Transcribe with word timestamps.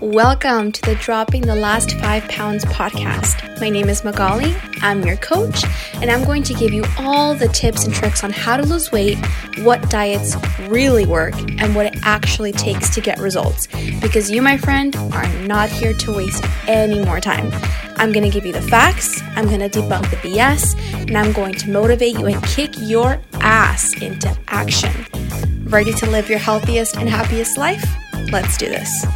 Welcome 0.00 0.72
to 0.72 0.82
the 0.82 0.94
Dropping 0.96 1.46
the 1.46 1.54
Last 1.54 1.92
Five 1.92 2.28
Pounds 2.28 2.66
podcast. 2.66 3.58
My 3.62 3.70
name 3.70 3.88
is 3.88 4.04
Magali, 4.04 4.54
I'm 4.82 5.02
your 5.02 5.16
coach, 5.16 5.64
and 5.94 6.10
I'm 6.10 6.22
going 6.26 6.42
to 6.42 6.52
give 6.52 6.70
you 6.70 6.84
all 6.98 7.34
the 7.34 7.48
tips 7.48 7.86
and 7.86 7.94
tricks 7.94 8.22
on 8.22 8.30
how 8.30 8.58
to 8.58 8.62
lose 8.62 8.92
weight, 8.92 9.16
what 9.60 9.88
diets 9.88 10.36
really 10.68 11.06
work, 11.06 11.32
and 11.62 11.74
what 11.74 11.86
it 11.86 11.96
actually 12.02 12.52
takes 12.52 12.94
to 12.94 13.00
get 13.00 13.18
results. 13.18 13.68
Because 14.02 14.30
you, 14.30 14.42
my 14.42 14.58
friend, 14.58 14.94
are 15.14 15.26
not 15.44 15.70
here 15.70 15.94
to 15.94 16.12
waste 16.12 16.44
any 16.68 17.02
more 17.02 17.18
time. 17.18 17.50
I'm 17.96 18.12
going 18.12 18.24
to 18.24 18.30
give 18.30 18.44
you 18.44 18.52
the 18.52 18.60
facts, 18.60 19.22
I'm 19.34 19.46
going 19.46 19.60
to 19.60 19.70
debunk 19.70 20.10
the 20.10 20.16
BS, 20.16 20.76
and 21.08 21.16
I'm 21.16 21.32
going 21.32 21.54
to 21.54 21.70
motivate 21.70 22.18
you 22.18 22.26
and 22.26 22.42
kick 22.42 22.74
your 22.80 23.18
ass 23.40 23.94
into 24.02 24.36
action. 24.48 24.92
Ready 25.64 25.94
to 25.94 26.10
live 26.10 26.28
your 26.28 26.38
healthiest 26.38 26.98
and 26.98 27.08
happiest 27.08 27.56
life? 27.56 27.82
Let's 28.30 28.58
do 28.58 28.68
this. 28.68 29.06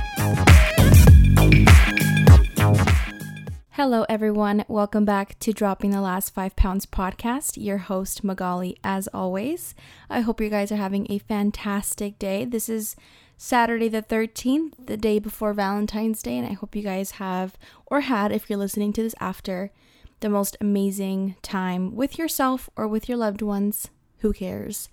Hello, 3.82 4.04
everyone. 4.10 4.62
Welcome 4.68 5.06
back 5.06 5.38
to 5.38 5.54
Dropping 5.54 5.90
the 5.90 6.02
Last 6.02 6.34
Five 6.34 6.54
Pounds 6.54 6.84
podcast. 6.84 7.56
Your 7.56 7.78
host, 7.78 8.22
Magali, 8.22 8.76
as 8.84 9.08
always. 9.08 9.74
I 10.10 10.20
hope 10.20 10.38
you 10.38 10.50
guys 10.50 10.70
are 10.70 10.76
having 10.76 11.06
a 11.08 11.16
fantastic 11.16 12.18
day. 12.18 12.44
This 12.44 12.68
is 12.68 12.94
Saturday, 13.38 13.88
the 13.88 14.02
13th, 14.02 14.74
the 14.84 14.98
day 14.98 15.18
before 15.18 15.54
Valentine's 15.54 16.22
Day, 16.22 16.36
and 16.36 16.46
I 16.46 16.52
hope 16.52 16.76
you 16.76 16.82
guys 16.82 17.12
have, 17.12 17.56
or 17.86 18.02
had, 18.02 18.32
if 18.32 18.50
you're 18.50 18.58
listening 18.58 18.92
to 18.92 19.02
this 19.02 19.14
after, 19.18 19.72
the 20.20 20.28
most 20.28 20.58
amazing 20.60 21.36
time 21.40 21.96
with 21.96 22.18
yourself 22.18 22.68
or 22.76 22.86
with 22.86 23.08
your 23.08 23.16
loved 23.16 23.40
ones. 23.40 23.88
Who 24.18 24.34
cares? 24.34 24.90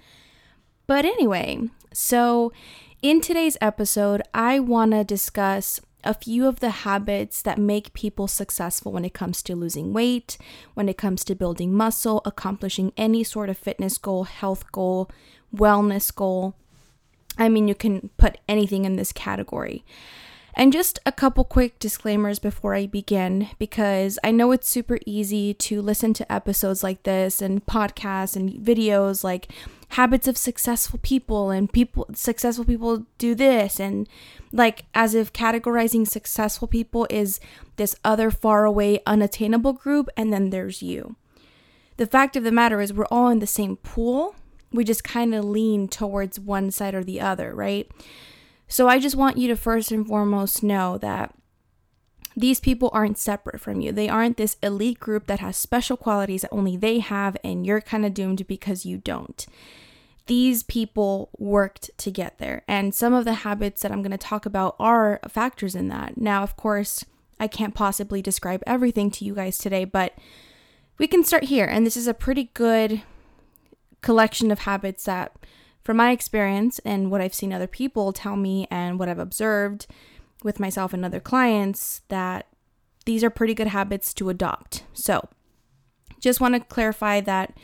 But 0.88 1.04
anyway, 1.04 1.60
so 1.92 2.54
in 3.02 3.20
today's 3.20 3.58
episode, 3.60 4.22
I 4.34 4.62
want 4.62 4.92
to 4.92 5.04
discuss 5.04 5.82
a 6.08 6.14
few 6.14 6.48
of 6.48 6.62
the 6.62 6.70
habits 6.70 7.42
that 7.42 7.58
make 7.58 7.94
people 7.94 8.28
successful 8.28 8.92
when 8.94 9.06
it 9.06 9.14
comes 9.14 9.44
to 9.44 9.56
losing 9.56 9.92
weight, 9.94 10.38
when 10.74 10.88
it 10.88 10.98
comes 10.98 11.24
to 11.26 11.36
building 11.36 11.74
muscle, 11.74 12.22
accomplishing 12.24 12.94
any 12.96 13.24
sort 13.24 13.50
of 13.50 13.58
fitness 13.58 13.98
goal, 13.98 14.24
health 14.24 14.72
goal, 14.72 15.12
wellness 15.54 16.14
goal. 16.16 16.56
I 17.38 17.50
mean, 17.50 17.68
you 17.68 17.76
can 17.76 18.10
put 18.18 18.38
anything 18.48 18.86
in 18.86 18.96
this 18.96 19.12
category. 19.12 19.84
And 20.56 20.74
just 20.74 20.98
a 21.06 21.12
couple 21.12 21.44
quick 21.44 21.78
disclaimers 21.78 22.40
before 22.40 22.74
I 22.74 22.88
begin, 22.88 23.50
because 23.60 24.18
I 24.24 24.32
know 24.32 24.52
it's 24.52 24.68
super 24.68 24.98
easy 25.06 25.54
to 25.54 25.84
listen 25.84 26.16
to 26.16 26.32
episodes 26.32 26.82
like 26.82 27.04
this 27.04 27.44
and 27.44 27.64
podcasts 27.66 28.36
and 28.36 28.50
videos 28.50 29.24
like 29.24 29.50
habits 29.90 30.28
of 30.28 30.38
successful 30.38 31.00
people 31.02 31.50
and 31.50 31.72
people 31.72 32.08
successful 32.14 32.66
people 32.66 33.06
do 33.18 33.34
this 33.34 33.80
and 33.80 34.08
like 34.52 34.86
as 34.94 35.16
if 35.16 35.32
categorizing 35.32 36.08
successful 36.08 36.68
people 36.68 37.08
is 37.10 37.40
this 37.78 37.96
other 38.04 38.30
far 38.30 38.66
away 38.66 39.00
unattainable 39.06 39.74
group 39.74 40.10
and 40.18 40.32
then 40.34 40.50
there's 40.50 40.82
you. 40.82 41.16
The 41.98 42.06
fact 42.06 42.36
of 42.36 42.44
the 42.44 42.52
matter 42.52 42.82
is 42.82 42.94
we're 42.94 43.06
all 43.06 43.30
in 43.30 43.40
the 43.40 43.48
same 43.48 43.78
pool. 43.78 44.36
We 44.72 44.84
just 44.84 45.04
kind 45.04 45.34
of 45.34 45.46
lean 45.46 45.88
towards 45.88 46.40
one 46.40 46.70
side 46.72 46.94
or 46.94 47.04
the 47.04 47.22
other, 47.22 47.56
right? 47.56 47.90
So 48.68 48.88
I 48.88 49.00
just 49.00 49.16
want 49.16 49.38
you 49.38 49.48
to 49.48 49.56
first 49.56 49.92
and 49.92 50.06
foremost 50.06 50.62
know 50.62 50.98
that 50.98 51.34
these 52.38 52.60
people 52.60 52.92
aren't 52.94 53.18
separate 53.18 53.60
from 53.60 53.82
you. 53.82 53.92
They 53.92 54.08
aren't 54.08 54.38
this 54.38 54.58
elite 54.62 55.00
group 55.00 55.26
that 55.26 55.40
has 55.40 55.58
special 55.58 55.98
qualities 55.98 56.44
that 56.44 56.54
only 56.54 56.78
they 56.78 57.00
have 57.00 57.36
and 57.44 57.66
you're 57.66 57.82
kind 57.82 58.06
of 58.06 58.14
doomed 58.14 58.46
because 58.46 58.86
you 58.86 59.00
don't. 59.00 59.44
These 60.28 60.62
people 60.62 61.32
worked 61.40 61.90
to 61.98 62.12
get 62.12 62.38
there. 62.38 62.62
And 62.68 62.94
some 62.94 63.16
of 63.16 63.26
the 63.26 63.34
habits 63.34 63.82
that 63.82 63.92
I'm 63.92 64.04
going 64.04 64.12
to 64.12 64.20
talk 64.20 64.46
about 64.46 64.76
are 64.80 65.20
factors 65.28 65.74
in 65.74 65.88
that. 65.88 66.18
Now, 66.18 66.44
of 66.44 66.56
course, 66.56 67.04
I 67.40 67.48
can't 67.48 67.74
possibly 67.74 68.22
describe 68.22 68.62
everything 68.68 69.10
to 69.12 69.26
you 69.26 69.34
guys 69.34 69.58
today, 69.58 69.84
but 69.84 70.14
we 71.00 71.08
can 71.08 71.24
start 71.24 71.46
here. 71.46 71.66
And 71.66 71.88
this 71.88 71.98
is 71.98 72.08
a 72.08 72.14
pretty 72.14 72.52
good 72.54 73.02
collection 74.02 74.52
of 74.52 74.60
habits 74.60 75.06
that 75.06 75.36
from 75.84 75.98
my 75.98 76.12
experience 76.12 76.78
and 76.86 77.10
what 77.10 77.22
I've 77.22 77.34
seen 77.34 77.52
other 77.52 77.66
people 77.66 78.14
tell 78.14 78.36
me 78.36 78.68
and 78.70 79.00
what 79.00 79.10
I've 79.10 79.18
observed 79.18 79.88
with 80.44 80.60
myself 80.60 80.94
and 80.94 81.04
other 81.04 81.20
clients, 81.20 82.02
that 82.10 82.48
these 83.06 83.24
are 83.24 83.30
pretty 83.30 83.54
good 83.54 83.68
habits 83.68 84.14
to 84.16 84.30
adopt. 84.30 84.84
So, 84.94 85.28
just 86.20 86.42
want 86.42 86.56
to 86.56 86.60
clarify 86.60 87.22
that 87.22 87.56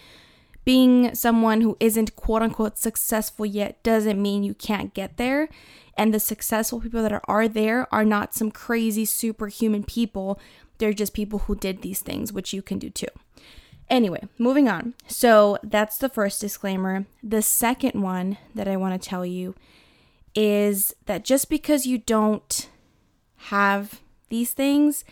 being 0.65 1.13
someone 1.13 1.61
who 1.61 1.77
isn't 1.79 2.15
quote 2.15 2.41
unquote 2.41 2.77
successful 2.77 3.45
yet 3.45 3.81
doesn't 3.83 4.21
mean 4.21 4.43
you 4.43 4.53
can't 4.53 4.93
get 4.93 5.17
there. 5.17 5.49
And 5.95 6.13
the 6.13 6.19
successful 6.19 6.79
people 6.79 7.03
that 7.03 7.11
are, 7.11 7.21
are 7.25 7.47
there 7.47 7.93
are 7.93 8.05
not 8.05 8.33
some 8.33 8.49
crazy 8.49 9.05
superhuman 9.05 9.83
people. 9.83 10.39
They're 10.77 10.93
just 10.93 11.13
people 11.13 11.39
who 11.39 11.55
did 11.55 11.81
these 11.81 12.01
things, 12.01 12.33
which 12.33 12.53
you 12.53 12.61
can 12.61 12.79
do 12.79 12.89
too. 12.89 13.07
Anyway, 13.89 14.23
moving 14.39 14.67
on. 14.67 14.95
So 15.07 15.57
that's 15.61 15.97
the 15.97 16.09
first 16.09 16.41
disclaimer. 16.41 17.05
The 17.21 17.41
second 17.41 18.01
one 18.01 18.37
that 18.55 18.67
I 18.67 18.77
want 18.77 18.99
to 18.99 19.09
tell 19.09 19.25
you 19.25 19.53
is 20.35 20.95
that 21.05 21.23
just 21.23 21.49
because 21.49 21.85
you 21.85 21.97
don't 21.97 22.69
have 23.35 24.01
these 24.29 24.51
things 24.51 25.03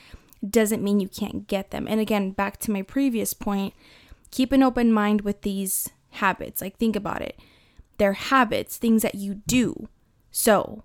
doesn't 0.47 0.83
mean 0.83 0.99
you 0.99 1.07
can't 1.07 1.47
get 1.47 1.71
them. 1.71 1.87
And 1.87 1.99
again, 1.99 2.31
back 2.31 2.57
to 2.61 2.71
my 2.71 2.81
previous 2.81 3.33
point, 3.33 3.73
keep 4.31 4.51
an 4.51 4.63
open 4.63 4.91
mind 4.91 5.21
with 5.21 5.41
these 5.41 5.89
habits. 6.11 6.61
Like, 6.61 6.77
think 6.77 6.95
about 6.95 7.21
it. 7.21 7.39
They're 7.97 8.13
habits, 8.13 8.77
things 8.77 9.03
that 9.03 9.15
you 9.15 9.41
do. 9.45 9.87
So, 10.31 10.83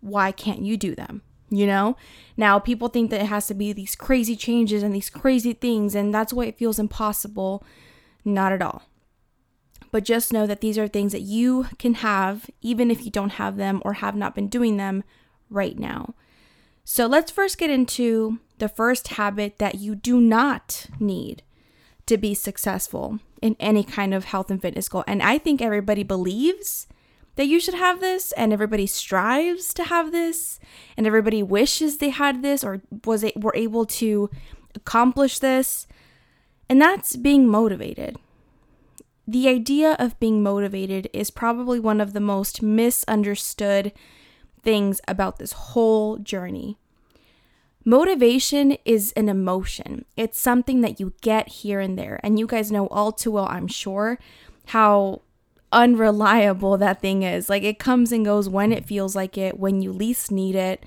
why 0.00 0.32
can't 0.32 0.62
you 0.62 0.76
do 0.76 0.94
them? 0.94 1.22
you 1.50 1.66
know? 1.66 1.96
Now, 2.36 2.58
people 2.58 2.88
think 2.88 3.10
that 3.10 3.20
it 3.20 3.26
has 3.26 3.46
to 3.48 3.54
be 3.54 3.72
these 3.72 3.94
crazy 3.94 4.36
changes 4.36 4.82
and 4.82 4.94
these 4.94 5.10
crazy 5.10 5.52
things, 5.52 5.94
and 5.94 6.12
that's 6.12 6.32
why 6.32 6.46
it 6.46 6.58
feels 6.58 6.78
impossible. 6.78 7.64
Not 8.24 8.52
at 8.52 8.62
all. 8.62 8.82
But 9.90 10.04
just 10.04 10.32
know 10.32 10.46
that 10.46 10.60
these 10.60 10.78
are 10.78 10.88
things 10.88 11.12
that 11.12 11.22
you 11.22 11.68
can 11.78 11.94
have, 11.94 12.50
even 12.60 12.90
if 12.90 13.04
you 13.04 13.10
don't 13.10 13.34
have 13.34 13.56
them 13.56 13.80
or 13.84 13.94
have 13.94 14.16
not 14.16 14.34
been 14.34 14.48
doing 14.48 14.76
them 14.76 15.04
right 15.48 15.78
now. 15.78 16.14
So, 16.84 17.06
let's 17.06 17.30
first 17.30 17.58
get 17.58 17.70
into 17.70 18.40
the 18.58 18.68
first 18.68 19.08
habit 19.08 19.58
that 19.58 19.76
you 19.76 19.94
do 19.94 20.20
not 20.20 20.86
need 21.00 21.42
to 22.06 22.16
be 22.16 22.34
successful 22.34 23.18
in 23.42 23.56
any 23.58 23.82
kind 23.82 24.14
of 24.14 24.26
health 24.26 24.50
and 24.50 24.62
fitness 24.62 24.88
goal. 24.88 25.04
And 25.06 25.22
I 25.22 25.38
think 25.38 25.60
everybody 25.60 26.02
believes 26.02 26.86
that 27.36 27.46
you 27.46 27.60
should 27.60 27.74
have 27.74 28.00
this 28.00 28.32
and 28.32 28.52
everybody 28.52 28.86
strives 28.86 29.72
to 29.74 29.84
have 29.84 30.10
this 30.10 30.58
and 30.96 31.06
everybody 31.06 31.42
wishes 31.42 31.98
they 31.98 32.10
had 32.10 32.42
this 32.42 32.64
or 32.64 32.82
was 33.04 33.24
were 33.36 33.54
able 33.54 33.84
to 33.84 34.30
accomplish 34.74 35.38
this 35.38 35.86
and 36.68 36.80
that's 36.80 37.16
being 37.16 37.46
motivated 37.46 38.16
the 39.26 39.48
idea 39.48 39.96
of 39.98 40.18
being 40.20 40.42
motivated 40.42 41.08
is 41.12 41.30
probably 41.30 41.80
one 41.80 42.00
of 42.00 42.12
the 42.12 42.20
most 42.20 42.62
misunderstood 42.62 43.92
things 44.62 45.00
about 45.08 45.38
this 45.38 45.52
whole 45.52 46.18
journey 46.18 46.76
Motivation 47.88 48.76
is 48.84 49.12
an 49.12 49.28
emotion. 49.28 50.06
It's 50.16 50.40
something 50.40 50.80
that 50.80 50.98
you 50.98 51.12
get 51.20 51.48
here 51.48 51.78
and 51.78 51.96
there. 51.96 52.18
And 52.24 52.36
you 52.36 52.44
guys 52.44 52.72
know 52.72 52.88
all 52.88 53.12
too 53.12 53.30
well, 53.30 53.46
I'm 53.48 53.68
sure, 53.68 54.18
how 54.66 55.22
unreliable 55.70 56.76
that 56.78 57.00
thing 57.00 57.22
is. 57.22 57.48
Like 57.48 57.62
it 57.62 57.78
comes 57.78 58.10
and 58.10 58.24
goes 58.24 58.48
when 58.48 58.72
it 58.72 58.84
feels 58.84 59.14
like 59.14 59.38
it, 59.38 59.60
when 59.60 59.82
you 59.82 59.92
least 59.92 60.32
need 60.32 60.56
it. 60.56 60.84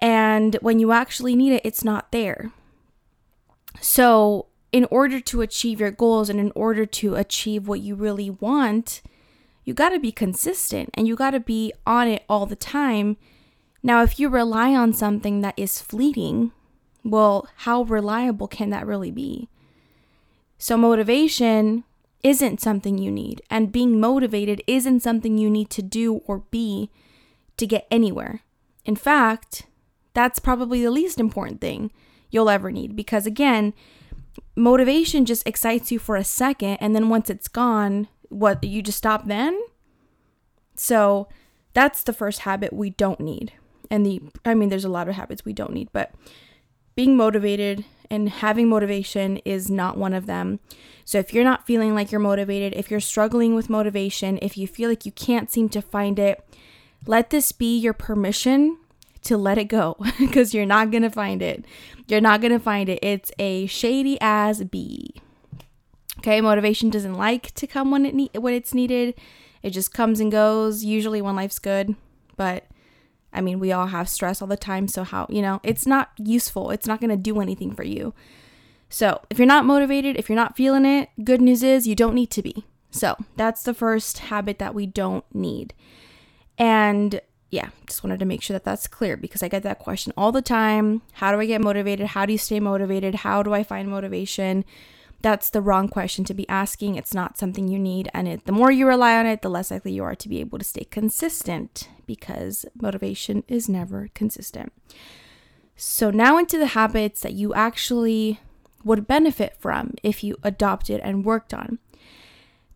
And 0.00 0.54
when 0.62 0.78
you 0.78 0.92
actually 0.92 1.36
need 1.36 1.52
it, 1.52 1.60
it's 1.62 1.84
not 1.84 2.10
there. 2.10 2.52
So, 3.82 4.46
in 4.72 4.86
order 4.90 5.20
to 5.20 5.42
achieve 5.42 5.80
your 5.80 5.90
goals 5.90 6.28
and 6.28 6.38
in 6.38 6.52
order 6.54 6.84
to 6.86 7.14
achieve 7.14 7.68
what 7.68 7.80
you 7.80 7.94
really 7.94 8.30
want, 8.30 9.02
you 9.64 9.74
got 9.74 9.90
to 9.90 9.98
be 9.98 10.12
consistent 10.12 10.90
and 10.94 11.06
you 11.08 11.16
got 11.16 11.32
to 11.32 11.40
be 11.40 11.72
on 11.86 12.08
it 12.08 12.24
all 12.28 12.46
the 12.46 12.56
time. 12.56 13.16
Now, 13.82 14.02
if 14.02 14.18
you 14.18 14.28
rely 14.28 14.74
on 14.74 14.92
something 14.92 15.40
that 15.40 15.54
is 15.56 15.80
fleeting, 15.80 16.52
well, 17.04 17.48
how 17.58 17.82
reliable 17.82 18.48
can 18.48 18.70
that 18.70 18.86
really 18.86 19.10
be? 19.10 19.48
So, 20.58 20.76
motivation 20.76 21.84
isn't 22.22 22.60
something 22.60 22.98
you 22.98 23.10
need, 23.12 23.42
and 23.50 23.70
being 23.70 24.00
motivated 24.00 24.62
isn't 24.66 25.00
something 25.00 25.38
you 25.38 25.50
need 25.50 25.70
to 25.70 25.82
do 25.82 26.16
or 26.26 26.38
be 26.50 26.90
to 27.56 27.66
get 27.66 27.86
anywhere. 27.90 28.40
In 28.84 28.96
fact, 28.96 29.66
that's 30.14 30.38
probably 30.38 30.82
the 30.82 30.90
least 30.90 31.20
important 31.20 31.60
thing 31.60 31.92
you'll 32.30 32.50
ever 32.50 32.72
need 32.72 32.96
because, 32.96 33.26
again, 33.26 33.74
motivation 34.54 35.24
just 35.24 35.46
excites 35.46 35.90
you 35.90 35.98
for 35.98 36.16
a 36.16 36.24
second, 36.24 36.78
and 36.80 36.94
then 36.94 37.08
once 37.08 37.30
it's 37.30 37.48
gone, 37.48 38.08
what 38.28 38.62
you 38.64 38.82
just 38.82 38.98
stop 38.98 39.26
then? 39.26 39.58
So, 40.74 41.28
that's 41.72 42.02
the 42.02 42.12
first 42.12 42.40
habit 42.40 42.72
we 42.72 42.90
don't 42.90 43.20
need. 43.20 43.52
And 43.90 44.04
the, 44.04 44.22
I 44.44 44.54
mean, 44.54 44.68
there's 44.68 44.84
a 44.84 44.90
lot 44.90 45.08
of 45.08 45.14
habits 45.14 45.44
we 45.44 45.52
don't 45.52 45.72
need, 45.72 45.90
but 45.92 46.14
being 46.94 47.16
motivated 47.16 47.84
and 48.10 48.28
having 48.28 48.68
motivation 48.68 49.36
is 49.38 49.70
not 49.70 49.98
one 49.98 50.14
of 50.14 50.26
them. 50.26 50.58
So 51.04 51.18
if 51.18 51.32
you're 51.32 51.44
not 51.44 51.66
feeling 51.66 51.94
like 51.94 52.10
you're 52.10 52.20
motivated, 52.20 52.74
if 52.74 52.90
you're 52.90 53.00
struggling 53.00 53.54
with 53.54 53.70
motivation, 53.70 54.38
if 54.42 54.56
you 54.56 54.66
feel 54.66 54.88
like 54.88 55.06
you 55.06 55.12
can't 55.12 55.52
seem 55.52 55.68
to 55.70 55.82
find 55.82 56.18
it, 56.18 56.42
let 57.06 57.30
this 57.30 57.52
be 57.52 57.78
your 57.78 57.92
permission 57.92 58.78
to 59.26 59.36
let 59.36 59.58
it 59.58 59.64
go 59.64 59.96
because 60.18 60.54
you're 60.54 60.66
not 60.66 60.90
going 60.90 61.02
to 61.02 61.10
find 61.10 61.42
it. 61.42 61.64
You're 62.08 62.20
not 62.20 62.40
going 62.40 62.52
to 62.52 62.58
find 62.58 62.88
it. 62.88 62.98
It's 63.02 63.32
a 63.38 63.66
shady 63.66 64.18
as 64.20 64.62
bee. 64.64 65.14
Okay, 66.18 66.40
motivation 66.40 66.90
doesn't 66.90 67.14
like 67.14 67.52
to 67.54 67.66
come 67.66 67.90
when 67.90 68.06
it 68.06 68.14
ne- 68.14 68.30
when 68.34 68.54
it's 68.54 68.72
needed. 68.72 69.14
It 69.62 69.70
just 69.70 69.92
comes 69.92 70.20
and 70.20 70.30
goes 70.32 70.84
usually 70.84 71.20
when 71.20 71.36
life's 71.36 71.58
good, 71.58 71.94
but 72.36 72.66
I 73.32 73.40
mean, 73.40 73.58
we 73.58 73.70
all 73.70 73.88
have 73.88 74.08
stress 74.08 74.40
all 74.40 74.48
the 74.48 74.56
time, 74.56 74.88
so 74.88 75.04
how, 75.04 75.26
you 75.28 75.42
know, 75.42 75.60
it's 75.62 75.86
not 75.86 76.10
useful. 76.16 76.70
It's 76.70 76.86
not 76.86 77.00
going 77.00 77.10
to 77.10 77.16
do 77.16 77.40
anything 77.40 77.74
for 77.74 77.82
you. 77.82 78.14
So, 78.88 79.20
if 79.28 79.38
you're 79.38 79.46
not 79.46 79.64
motivated, 79.64 80.16
if 80.16 80.28
you're 80.28 80.36
not 80.36 80.56
feeling 80.56 80.86
it, 80.86 81.10
good 81.22 81.42
news 81.42 81.62
is 81.62 81.86
you 81.86 81.94
don't 81.94 82.14
need 82.14 82.30
to 82.30 82.42
be. 82.42 82.64
So, 82.90 83.16
that's 83.36 83.62
the 83.62 83.74
first 83.74 84.18
habit 84.18 84.58
that 84.58 84.74
we 84.74 84.86
don't 84.86 85.24
need. 85.34 85.74
And 86.56 87.20
yeah, 87.50 87.70
just 87.86 88.02
wanted 88.02 88.18
to 88.20 88.26
make 88.26 88.42
sure 88.42 88.54
that 88.54 88.64
that's 88.64 88.88
clear 88.88 89.16
because 89.16 89.42
I 89.42 89.48
get 89.48 89.62
that 89.62 89.78
question 89.78 90.12
all 90.16 90.32
the 90.32 90.42
time. 90.42 91.02
How 91.12 91.32
do 91.32 91.40
I 91.40 91.46
get 91.46 91.60
motivated? 91.60 92.08
How 92.08 92.26
do 92.26 92.32
you 92.32 92.38
stay 92.38 92.58
motivated? 92.58 93.16
How 93.16 93.42
do 93.42 93.54
I 93.54 93.62
find 93.62 93.88
motivation? 93.88 94.64
That's 95.22 95.48
the 95.50 95.62
wrong 95.62 95.88
question 95.88 96.24
to 96.24 96.34
be 96.34 96.48
asking. 96.48 96.96
It's 96.96 97.14
not 97.14 97.38
something 97.38 97.68
you 97.68 97.78
need. 97.78 98.10
And 98.12 98.26
it, 98.28 98.44
the 98.44 98.52
more 98.52 98.70
you 98.70 98.86
rely 98.86 99.16
on 99.16 99.26
it, 99.26 99.42
the 99.42 99.48
less 99.48 99.70
likely 99.70 99.92
you 99.92 100.02
are 100.04 100.16
to 100.16 100.28
be 100.28 100.40
able 100.40 100.58
to 100.58 100.64
stay 100.64 100.84
consistent 100.84 101.88
because 102.04 102.66
motivation 102.80 103.44
is 103.48 103.68
never 103.68 104.08
consistent. 104.14 104.72
So, 105.76 106.10
now 106.10 106.38
into 106.38 106.58
the 106.58 106.68
habits 106.68 107.20
that 107.20 107.34
you 107.34 107.52
actually 107.54 108.40
would 108.82 109.06
benefit 109.06 109.56
from 109.58 109.94
if 110.02 110.24
you 110.24 110.36
adopted 110.42 111.00
and 111.00 111.24
worked 111.24 111.52
on. 111.52 111.78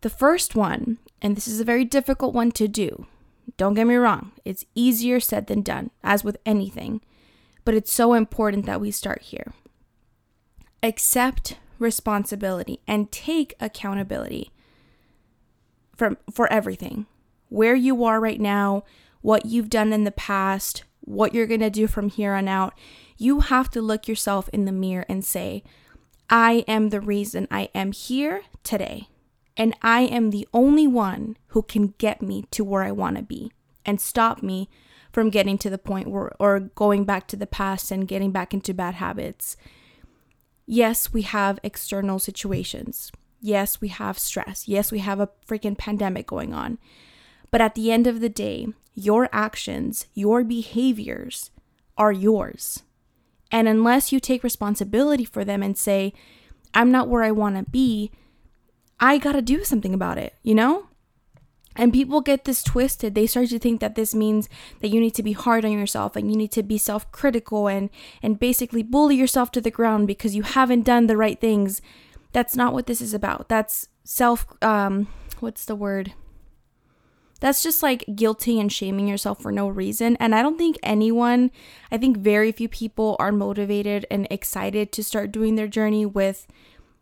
The 0.01 0.09
first 0.09 0.55
one, 0.55 0.97
and 1.21 1.35
this 1.35 1.47
is 1.47 1.59
a 1.59 1.65
very 1.65 1.85
difficult 1.85 2.33
one 2.33 2.51
to 2.53 2.67
do, 2.67 3.07
don't 3.61 3.75
get 3.75 3.85
me 3.85 3.93
wrong, 3.93 4.31
it's 4.43 4.65
easier 4.73 5.19
said 5.19 5.45
than 5.45 5.61
done, 5.61 5.91
as 6.03 6.23
with 6.23 6.35
anything, 6.47 6.99
but 7.63 7.75
it's 7.75 7.93
so 7.93 8.15
important 8.15 8.65
that 8.65 8.81
we 8.81 8.89
start 8.89 9.21
here. 9.21 9.53
Accept 10.81 11.59
responsibility 11.77 12.79
and 12.87 13.11
take 13.11 13.53
accountability 13.59 14.49
for, 15.95 16.17
for 16.33 16.51
everything. 16.51 17.05
Where 17.49 17.75
you 17.75 18.03
are 18.03 18.19
right 18.19 18.41
now, 18.41 18.83
what 19.21 19.45
you've 19.45 19.69
done 19.69 19.93
in 19.93 20.05
the 20.05 20.11
past, 20.11 20.83
what 21.01 21.35
you're 21.35 21.45
going 21.45 21.59
to 21.59 21.69
do 21.69 21.85
from 21.85 22.09
here 22.09 22.33
on 22.33 22.47
out. 22.47 22.73
You 23.19 23.41
have 23.41 23.69
to 23.71 23.81
look 23.83 24.07
yourself 24.07 24.49
in 24.49 24.65
the 24.65 24.71
mirror 24.71 25.05
and 25.07 25.23
say, 25.23 25.61
I 26.31 26.65
am 26.67 26.89
the 26.89 26.99
reason 26.99 27.47
I 27.51 27.69
am 27.75 27.91
here 27.91 28.41
today. 28.63 29.09
And 29.57 29.75
I 29.81 30.01
am 30.01 30.29
the 30.29 30.47
only 30.53 30.87
one 30.87 31.37
who 31.47 31.61
can 31.61 31.93
get 31.97 32.21
me 32.21 32.45
to 32.51 32.63
where 32.63 32.83
I 32.83 32.91
want 32.91 33.17
to 33.17 33.23
be 33.23 33.51
and 33.85 33.99
stop 33.99 34.41
me 34.41 34.69
from 35.11 35.29
getting 35.29 35.57
to 35.57 35.69
the 35.69 35.77
point 35.77 36.09
where, 36.09 36.31
or 36.39 36.59
going 36.59 37.03
back 37.03 37.27
to 37.27 37.35
the 37.35 37.47
past 37.47 37.91
and 37.91 38.07
getting 38.07 38.31
back 38.31 38.53
into 38.53 38.73
bad 38.73 38.95
habits. 38.95 39.57
Yes, 40.65 41.11
we 41.11 41.23
have 41.23 41.59
external 41.63 42.17
situations. 42.17 43.11
Yes, 43.41 43.81
we 43.81 43.89
have 43.89 44.17
stress. 44.17 44.67
Yes, 44.67 44.91
we 44.91 44.99
have 44.99 45.19
a 45.19 45.29
freaking 45.45 45.77
pandemic 45.77 46.27
going 46.27 46.53
on. 46.53 46.77
But 47.49 47.59
at 47.59 47.75
the 47.75 47.91
end 47.91 48.07
of 48.07 48.21
the 48.21 48.29
day, 48.29 48.67
your 48.93 49.27
actions, 49.33 50.05
your 50.13 50.43
behaviors 50.43 51.51
are 51.97 52.11
yours. 52.11 52.83
And 53.51 53.67
unless 53.67 54.13
you 54.13 54.19
take 54.21 54.43
responsibility 54.43 55.25
for 55.25 55.43
them 55.43 55.61
and 55.61 55.77
say, 55.77 56.13
I'm 56.73 56.91
not 56.91 57.09
where 57.09 57.23
I 57.23 57.31
want 57.31 57.57
to 57.57 57.69
be, 57.69 58.11
I 59.01 59.17
got 59.17 59.31
to 59.33 59.41
do 59.41 59.63
something 59.63 59.93
about 59.93 60.19
it, 60.19 60.35
you 60.43 60.53
know? 60.53 60.85
And 61.75 61.91
people 61.91 62.21
get 62.21 62.43
this 62.45 62.63
twisted. 62.63 63.15
They 63.15 63.25
start 63.25 63.49
to 63.49 63.59
think 63.59 63.79
that 63.79 63.95
this 63.95 64.13
means 64.13 64.47
that 64.81 64.89
you 64.89 64.99
need 64.99 65.15
to 65.15 65.23
be 65.23 65.31
hard 65.31 65.65
on 65.65 65.71
yourself 65.71 66.15
and 66.15 66.29
you 66.29 66.37
need 66.37 66.51
to 66.51 66.63
be 66.63 66.77
self-critical 66.77 67.67
and 67.67 67.89
and 68.21 68.39
basically 68.39 68.83
bully 68.83 69.15
yourself 69.15 69.51
to 69.51 69.61
the 69.61 69.71
ground 69.71 70.05
because 70.05 70.35
you 70.35 70.43
haven't 70.43 70.83
done 70.83 71.07
the 71.07 71.17
right 71.17 71.39
things. 71.39 71.81
That's 72.33 72.55
not 72.55 72.73
what 72.73 72.87
this 72.87 73.01
is 73.01 73.13
about. 73.13 73.47
That's 73.47 73.87
self 74.03 74.45
um 74.61 75.07
what's 75.39 75.63
the 75.63 75.75
word? 75.75 76.13
That's 77.39 77.63
just 77.63 77.81
like 77.81 78.05
guilty 78.15 78.59
and 78.59 78.71
shaming 78.71 79.07
yourself 79.07 79.41
for 79.41 79.51
no 79.51 79.67
reason. 79.67 80.15
And 80.19 80.35
I 80.35 80.43
don't 80.43 80.57
think 80.57 80.77
anyone, 80.83 81.51
I 81.89 81.97
think 81.97 82.17
very 82.17 82.51
few 82.51 82.67
people 82.67 83.15
are 83.17 83.31
motivated 83.31 84.05
and 84.11 84.27
excited 84.29 84.91
to 84.91 85.03
start 85.03 85.31
doing 85.31 85.55
their 85.55 85.67
journey 85.67 86.05
with 86.05 86.45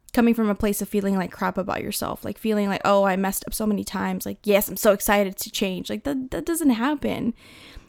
coming 0.09 0.33
from 0.33 0.49
a 0.49 0.55
place 0.55 0.81
of 0.81 0.89
feeling 0.89 1.15
like 1.15 1.31
crap 1.31 1.57
about 1.57 1.83
yourself, 1.83 2.23
like 2.25 2.37
feeling 2.37 2.69
like, 2.69 2.81
oh, 2.85 3.03
I 3.03 3.15
messed 3.15 3.45
up 3.47 3.53
so 3.53 3.65
many 3.65 3.83
times. 3.83 4.25
Like, 4.25 4.39
yes, 4.43 4.67
I'm 4.67 4.77
so 4.77 4.93
excited 4.93 5.37
to 5.37 5.51
change. 5.51 5.89
Like 5.89 6.03
that 6.03 6.31
that 6.31 6.45
doesn't 6.45 6.71
happen. 6.71 7.33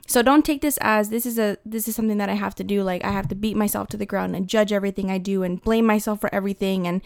So 0.07 0.23
don't 0.23 0.45
take 0.45 0.61
this 0.61 0.77
as 0.81 1.11
this 1.11 1.25
is 1.25 1.39
a 1.39 1.57
this 1.65 1.87
is 1.87 1.95
something 1.95 2.19
that 2.19 2.29
I 2.29 2.35
have 2.35 2.55
to 2.57 2.65
do. 2.65 2.83
Like 2.83 3.05
I 3.05 3.13
have 3.13 3.29
to 3.29 3.35
beat 3.35 3.57
myself 3.57 3.89
to 3.89 3.97
the 3.97 4.07
ground 4.07 4.35
and 4.35 4.49
judge 4.49 4.73
everything 4.73 5.11
I 5.11 5.19
do 5.19 5.43
and 5.43 5.63
blame 5.63 5.87
myself 5.87 6.21
for 6.21 6.35
everything 6.35 6.87
and 6.87 7.01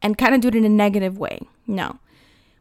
and 0.00 0.16
kind 0.16 0.34
of 0.34 0.40
do 0.40 0.48
it 0.48 0.54
in 0.54 0.64
a 0.64 0.70
negative 0.70 1.18
way. 1.18 1.40
No. 1.66 1.98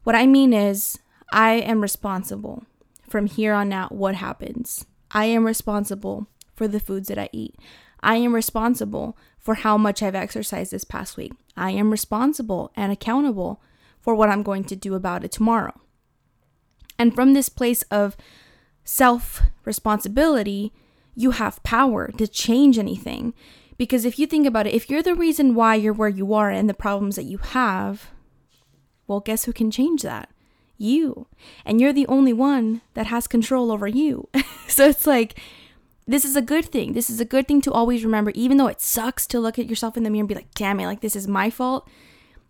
What 0.03 0.15
I 0.15 0.25
mean 0.25 0.53
is 0.53 0.99
I 1.31 1.53
am 1.53 1.81
responsible 1.81 2.65
from 3.07 3.27
here 3.27 3.53
on 3.53 3.71
out 3.71 3.93
what 3.93 4.15
happens. 4.15 4.85
I 5.11 5.25
am 5.25 5.45
responsible 5.45 6.27
for 6.55 6.67
the 6.67 6.79
foods 6.79 7.07
that 7.07 7.17
I 7.17 7.29
eat. 7.31 7.55
I 8.01 8.17
am 8.17 8.35
responsible 8.35 9.17
for 9.45 9.53
how 9.53 9.77
much 9.77 10.01
I've 10.01 10.15
exercised 10.15 10.71
this 10.71 10.83
past 10.83 11.17
week. 11.17 11.31
I 11.55 11.69
am 11.69 11.91
responsible 11.91 12.71
and 12.75 12.91
accountable 12.91 13.61
for 14.01 14.15
what 14.15 14.27
I'm 14.27 14.41
going 14.41 14.63
to 14.63 14.75
do 14.75 14.95
about 14.95 15.23
it 15.23 15.31
tomorrow. 15.31 15.79
And 16.97 17.13
from 17.13 17.33
this 17.33 17.47
place 17.47 17.83
of 17.83 18.17
self 18.83 19.43
responsibility, 19.63 20.73
you 21.13 21.31
have 21.31 21.61
power 21.61 22.11
to 22.17 22.27
change 22.27 22.79
anything. 22.79 23.35
Because 23.77 24.03
if 24.03 24.17
you 24.17 24.25
think 24.25 24.47
about 24.47 24.65
it, 24.65 24.73
if 24.73 24.89
you're 24.89 25.03
the 25.03 25.13
reason 25.13 25.53
why 25.53 25.75
you're 25.75 25.93
where 25.93 26.09
you 26.09 26.33
are 26.33 26.49
and 26.49 26.67
the 26.67 26.73
problems 26.73 27.15
that 27.15 27.23
you 27.23 27.37
have, 27.37 28.09
well, 29.05 29.19
guess 29.19 29.45
who 29.45 29.53
can 29.53 29.69
change 29.69 30.01
that? 30.01 30.29
You. 30.75 31.27
And 31.65 31.79
you're 31.79 31.93
the 31.93 32.07
only 32.07 32.33
one 32.33 32.81
that 32.95 33.07
has 33.07 33.27
control 33.27 33.71
over 33.71 33.87
you. 33.87 34.27
so 34.67 34.87
it's 34.87 35.05
like, 35.05 35.39
this 36.07 36.25
is 36.25 36.35
a 36.35 36.41
good 36.41 36.65
thing. 36.65 36.93
This 36.93 37.09
is 37.09 37.19
a 37.19 37.25
good 37.25 37.47
thing 37.47 37.61
to 37.61 37.71
always 37.71 38.05
remember, 38.05 38.31
even 38.35 38.57
though 38.57 38.67
it 38.67 38.81
sucks 38.81 39.25
to 39.27 39.39
look 39.39 39.57
at 39.57 39.67
yourself 39.67 39.97
in 39.97 40.03
the 40.03 40.09
mirror 40.09 40.21
and 40.21 40.29
be 40.29 40.35
like, 40.35 40.53
damn 40.53 40.79
it, 40.79 40.85
like 40.85 41.01
this 41.01 41.15
is 41.15 41.27
my 41.27 41.49
fault. 41.49 41.87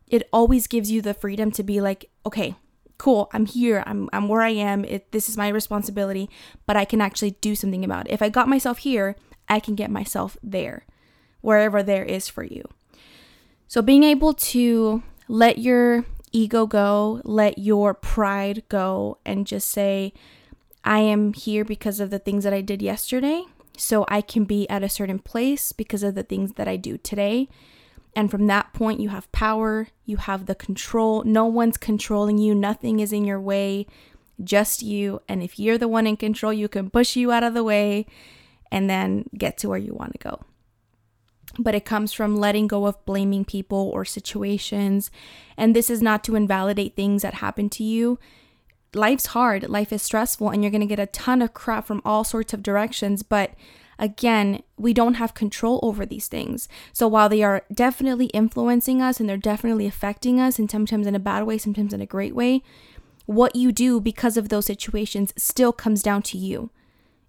It 0.08 0.28
always 0.32 0.68
gives 0.68 0.92
you 0.92 1.02
the 1.02 1.14
freedom 1.14 1.52
to 1.52 1.64
be 1.64 1.82
like, 1.82 2.10
okay, 2.26 2.56
cool, 2.98 3.30
I'm 3.34 3.46
here, 3.46 3.84
I'm, 3.86 4.10
I'm 4.14 4.28
where 4.28 4.42
I 4.42 4.50
am, 4.50 4.86
it, 4.86 5.12
this 5.12 5.30
is 5.30 5.38
my 5.38 5.48
responsibility, 5.48 6.30
but 6.66 6.78
I 6.78 6.86
can 6.86 7.02
actually 7.02 7.32
do 7.42 7.56
something 7.56 7.84
about 7.84 8.08
it. 8.08 8.14
If 8.14 8.22
I 8.22 8.30
got 8.30 8.48
myself 8.48 8.80
here, 8.80 9.16
I 9.50 9.60
can 9.60 9.76
get 9.76 9.92
myself 9.92 10.38
there, 10.44 10.86
wherever 11.42 11.82
there 11.82 12.04
is 12.04 12.30
for 12.30 12.44
you. 12.44 12.64
So 13.68 13.82
being 13.82 14.04
able 14.04 14.34
to 14.34 15.04
let 15.28 15.58
your 15.58 16.06
ego 16.32 16.66
go, 16.66 17.22
let 17.24 17.58
your 17.58 17.94
pride 17.94 18.64
go, 18.70 19.18
and 19.26 19.48
just 19.48 19.70
say, 19.70 20.14
I 20.84 21.00
am 21.00 21.34
here 21.34 21.66
because 21.66 22.00
of 22.00 22.12
the 22.12 22.20
things 22.20 22.44
that 22.44 22.54
I 22.54 22.62
did 22.62 22.82
yesterday. 22.82 23.44
So 23.78 24.06
I 24.08 24.22
can 24.22 24.46
be 24.46 24.70
at 24.70 24.84
a 24.84 24.90
certain 24.90 25.20
place 25.20 25.72
because 25.72 26.04
of 26.04 26.16
the 26.16 26.24
things 26.24 26.54
that 26.54 26.68
I 26.68 26.78
do 26.78 26.98
today. 26.98 27.50
And 28.16 28.32
from 28.32 28.48
that 28.48 28.74
point, 28.74 29.02
you 29.02 29.10
have 29.10 29.32
power, 29.32 29.90
you 30.06 30.18
have 30.18 30.46
the 30.46 30.56
control. 30.56 31.24
No 31.24 31.46
one's 31.46 31.78
controlling 31.78 32.38
you, 32.38 32.56
nothing 32.56 33.00
is 33.00 33.12
in 33.12 33.26
your 33.26 33.42
way, 33.42 33.88
just 34.44 34.82
you. 34.82 35.22
And 35.28 35.44
if 35.44 35.60
you're 35.60 35.78
the 35.78 35.90
one 35.90 36.08
in 36.08 36.16
control, 36.16 36.54
you 36.54 36.68
can 36.68 36.90
push 36.90 37.16
you 37.16 37.32
out 37.32 37.44
of 37.44 37.54
the 37.54 37.64
way 37.64 38.06
and 38.72 38.90
then 38.90 39.26
get 39.38 39.58
to 39.60 39.70
where 39.70 39.78
you 39.78 39.94
want 39.94 40.14
to 40.14 40.20
go. 40.20 40.42
But 41.58 41.76
it 41.76 41.86
comes 41.86 42.14
from 42.14 42.36
letting 42.36 42.68
go 42.68 42.86
of 42.86 43.06
blaming 43.06 43.46
people 43.46 43.90
or 43.94 44.04
situations. 44.06 45.12
And 45.58 45.76
this 45.76 45.90
is 45.90 46.02
not 46.02 46.24
to 46.26 46.36
invalidate 46.36 46.96
things 46.96 47.22
that 47.22 47.36
happen 47.36 47.70
to 47.72 47.84
you 47.84 48.20
life's 48.96 49.28
hard, 49.28 49.70
life 49.70 49.92
is 49.94 50.02
stressful, 50.02 50.50
and 50.50 50.64
you're 50.64 50.72
going 50.72 50.82
to 50.82 50.88
get 50.88 51.00
a 51.00 51.08
ton 51.08 51.42
of 51.42 51.54
crap 51.54 51.86
from 51.86 52.02
all 52.04 52.24
sorts 52.24 52.54
of 52.54 52.64
directions. 52.64 53.24
But 53.24 53.52
again, 54.00 54.64
we 54.78 54.94
don't 54.94 55.16
have 55.16 55.34
control 55.34 55.80
over 55.84 56.06
these 56.06 56.28
things. 56.28 56.68
So 56.94 57.08
while 57.08 57.30
they 57.30 57.44
are 57.44 57.64
definitely 57.74 58.28
influencing 58.28 59.02
us 59.02 59.20
and 59.20 59.30
they're 59.30 59.38
definitely 59.38 59.88
affecting 59.88 60.40
us, 60.40 60.60
and 60.60 60.70
sometimes 60.70 61.08
in 61.08 61.16
a 61.16 61.20
bad 61.20 61.44
way, 61.44 61.58
sometimes 61.58 61.94
in 61.94 62.02
a 62.02 62.06
great 62.06 62.36
way, 62.36 62.64
what 63.26 63.56
you 63.56 63.72
do 63.72 64.00
because 64.00 64.38
of 64.38 64.50
those 64.50 64.66
situations 64.66 65.34
still 65.38 65.74
comes 65.74 66.04
down 66.04 66.22
to 66.24 66.38
you. 66.38 66.70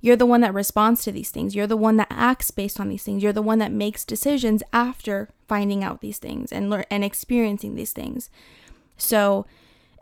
You're 0.01 0.17
the 0.17 0.27
one 0.27 0.43
that 0.43 0.55
responds 0.55 1.03
to 1.05 1.13
these 1.13 1.31
things. 1.31 1.57
You're 1.57 1.67
the 1.67 1.77
one 1.77 1.97
that 1.97 2.09
acts 2.11 2.51
based 2.51 2.79
on 2.79 2.89
these 2.89 3.03
things. 3.03 3.23
You're 3.23 3.33
the 3.33 3.43
one 3.43 3.59
that 3.59 3.73
makes 3.73 4.05
decisions 4.05 4.63
after 4.73 5.31
finding 5.49 5.83
out 5.83 6.01
these 6.01 6.19
things 6.19 6.53
and 6.53 6.69
learn 6.69 6.85
and 6.91 7.03
experiencing 7.03 7.75
these 7.75 7.93
things. 7.93 8.29
So, 8.97 9.47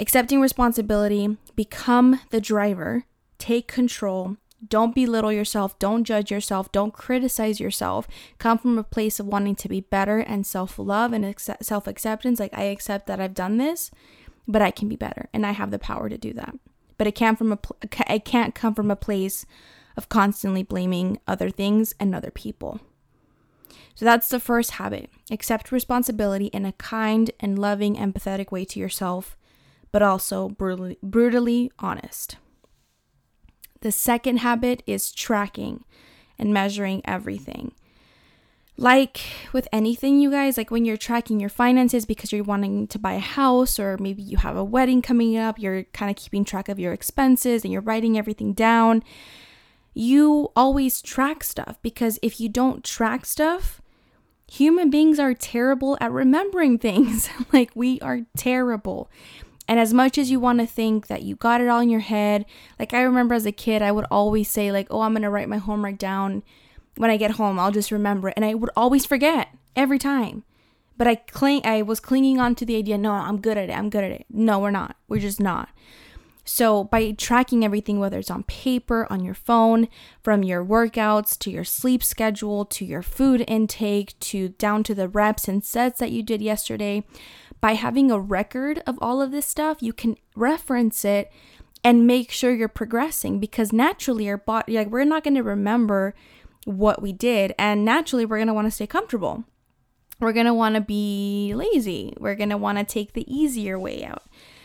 accepting 0.01 0.41
responsibility, 0.41 1.37
become 1.55 2.21
the 2.31 2.41
driver, 2.41 3.05
take 3.39 3.69
control. 3.69 4.37
Don't 4.67 4.95
belittle 4.95 5.33
yourself. 5.33 5.79
Don't 5.79 6.05
judge 6.05 6.31
yourself. 6.31 6.73
Don't 6.73 6.95
criticize 6.95 7.61
yourself. 7.61 8.09
Come 8.39 8.59
from 8.59 8.79
a 8.79 8.85
place 8.85 9.21
of 9.21 9.27
wanting 9.27 9.57
to 9.57 9.69
be 9.69 9.83
better 9.83 10.19
and 10.19 10.47
self 10.47 10.79
love 10.79 11.13
and 11.13 11.35
self 11.61 11.87
acceptance. 11.87 12.41
Like, 12.41 12.55
I 12.55 12.65
accept 12.65 13.07
that 13.07 13.21
I've 13.21 13.35
done 13.35 13.59
this, 13.59 13.91
but 14.49 14.63
I 14.63 14.71
can 14.71 14.89
be 14.89 14.97
better 14.97 15.29
and 15.35 15.45
I 15.45 15.53
have 15.53 15.71
the 15.71 15.79
power 15.79 16.09
to 16.09 16.17
do 16.17 16.33
that. 16.35 16.55
But 16.97 17.07
it 17.07 17.15
can't 17.15 17.37
from 17.37 17.53
a 17.53 17.59
it 18.09 18.25
can't 18.25 18.55
come 18.55 18.75
from 18.75 18.91
a 18.91 18.97
place 18.97 19.45
of 19.97 20.09
constantly 20.09 20.63
blaming 20.63 21.19
other 21.27 21.51
things 21.51 21.95
and 22.01 22.15
other 22.15 22.31
people. 22.31 22.81
So 23.95 24.05
that's 24.05 24.29
the 24.29 24.41
first 24.41 24.73
habit. 24.73 25.09
Accept 25.31 25.71
responsibility 25.71 26.47
in 26.47 26.65
a 26.65 26.73
kind 26.73 27.31
and 27.39 27.59
loving, 27.59 27.97
empathetic 27.97 28.51
way 28.51 28.65
to 28.65 28.81
yourself, 28.81 29.37
but 29.95 30.03
also 30.03 30.49
brutally, 30.49 30.99
brutally 31.05 31.71
honest. 31.79 32.37
The 33.83 33.93
second 33.93 34.39
habit 34.39 34.83
is 34.89 35.13
tracking 35.13 35.85
and 36.37 36.53
measuring 36.53 37.01
everything. 37.05 37.71
Like 38.77 39.21
with 39.53 39.69
anything, 39.73 40.19
you 40.19 40.33
guys, 40.33 40.57
like 40.57 40.73
when 40.73 40.85
you're 40.85 40.97
tracking 40.97 41.39
your 41.39 41.49
finances 41.49 42.07
because 42.07 42.33
you're 42.33 42.43
wanting 42.43 42.89
to 42.89 42.99
buy 42.99 43.13
a 43.13 43.21
house 43.21 43.79
or 43.79 43.97
maybe 43.99 44.21
you 44.21 44.39
have 44.39 44.57
a 44.57 44.65
wedding 44.65 45.01
coming 45.01 45.37
up, 45.37 45.61
you're 45.61 45.85
kind 45.93 46.11
of 46.11 46.17
keeping 46.17 46.45
track 46.45 46.69
of 46.69 46.81
your 46.81 46.93
expenses 46.93 47.63
and 47.63 47.73
you're 47.73 47.81
writing 47.81 48.19
everything 48.19 48.53
down. 48.53 49.01
You 49.93 50.51
always 50.57 51.01
track 51.01 51.45
stuff 51.45 51.79
because 51.83 52.19
if 52.21 52.41
you 52.41 52.49
don't 52.49 52.83
track 52.83 53.25
stuff, 53.25 53.81
human 54.51 54.91
beings 54.91 55.21
are 55.21 55.35
terrible 55.35 55.97
at 56.01 56.11
remembering 56.11 56.79
things. 56.81 57.29
like 57.53 57.71
we 57.77 58.01
are 58.01 58.23
terrible. 58.37 59.09
And 59.67 59.81
as 59.81 59.95
much 59.95 60.19
as 60.19 60.31
you 60.31 60.39
want 60.41 60.61
to 60.61 60.67
think 60.67 61.07
that 61.07 61.23
you 61.23 61.37
got 61.37 61.61
it 61.61 61.69
all 61.69 61.81
in 61.81 61.89
your 61.89 62.01
head, 62.01 62.45
like 62.79 62.93
I 62.93 63.03
remember 63.03 63.35
as 63.35 63.47
a 63.47 63.53
kid, 63.53 63.83
I 63.83 63.93
would 63.93 64.07
always 64.11 64.51
say 64.51 64.71
like, 64.71 64.87
"Oh, 64.91 65.01
I'm 65.01 65.13
going 65.13 65.23
to 65.23 65.31
write 65.31 65.49
my 65.49 65.59
homework 65.59 65.99
down 65.99 66.43
when 66.97 67.11
I 67.11 67.17
get 67.17 67.33
home. 67.33 67.59
I'll 67.59 67.73
just 67.73 67.91
remember 67.91 68.29
it." 68.29 68.35
And 68.37 68.45
I 68.45 68.55
would 68.55 68.71
always 68.77 69.07
forget 69.07 69.49
every 69.75 69.99
time. 69.99 70.45
But 70.97 71.07
I 71.07 71.15
cling 71.17 71.63
I 71.65 71.83
was 71.83 71.99
clinging 71.99 72.39
on 72.39 72.55
to 72.57 72.67
the 72.67 72.77
idea, 72.77 72.99
"No, 72.99 73.13
I'm 73.13 73.41
good 73.41 73.57
at 73.57 73.71
it. 73.71 73.73
I'm 73.73 73.91
good 73.91 74.05
at 74.05 74.13
it." 74.13 74.27
No, 74.31 74.59
we're 74.59 74.71
not. 74.71 74.97
We're 75.09 75.21
just 75.21 75.41
not. 75.41 75.71
So, 76.47 76.85
by 76.85 77.13
tracking 77.13 77.65
everything, 77.65 77.99
whether 77.99 78.19
it's 78.19 78.31
on 78.31 78.43
paper, 78.43 79.07
on 79.09 79.25
your 79.25 79.35
phone, 79.35 79.89
from 80.23 80.43
your 80.43 80.63
workouts 80.63 81.39
to 81.39 81.51
your 81.51 81.65
sleep 81.65 82.05
schedule 82.05 82.67
to 82.67 82.85
your 82.85 83.01
food 83.01 83.43
intake 83.49 84.19
to 84.21 84.51
down 84.51 84.83
to 84.85 84.95
the 84.95 85.09
reps 85.09 85.49
and 85.49 85.65
sets 85.65 86.01
that 86.01 86.13
you 86.13 86.23
did 86.23 86.43
yesterday, 86.43 87.03
by 87.65 87.73
having 87.73 88.11
a 88.11 88.21
record 88.21 88.83
of 88.87 88.99
all 89.01 89.23
of 89.23 89.31
this 89.31 89.47
stuff, 89.47 89.83
you 89.83 89.95
can 89.95 90.19
reference 90.37 91.03
it 91.03 91.33
and 91.83 92.07
make 92.07 92.31
sure 92.31 92.55
you're 92.55 92.69
progressing 92.69 93.41
because 93.41 93.73
naturally 93.73 94.29
our 94.29 94.37
body 94.37 94.75
like 94.75 94.89
we're 94.89 95.03
not 95.03 95.25
going 95.25 95.35
to 95.35 95.43
remember 95.43 96.15
what 96.67 97.01
we 97.01 97.11
did 97.11 97.55
and 97.59 97.83
naturally 97.83 98.27
we're 98.27 98.37
going 98.37 98.49
to 98.49 98.53
want 98.53 98.67
to 98.67 98.71
stay 98.71 98.87
comfortable. 98.87 99.45
We're 100.21 100.35
going 100.35 100.45
to 100.45 100.53
want 100.53 100.75
to 100.75 100.83
be 100.83 101.55
lazy. 101.55 102.13
We're 102.21 102.35
going 102.35 102.51
to 102.51 102.59
want 102.59 102.77
to 102.77 102.85
take 102.85 103.15
the 103.15 103.25
easier 103.35 103.79
way 103.79 104.05
out. 104.05 104.25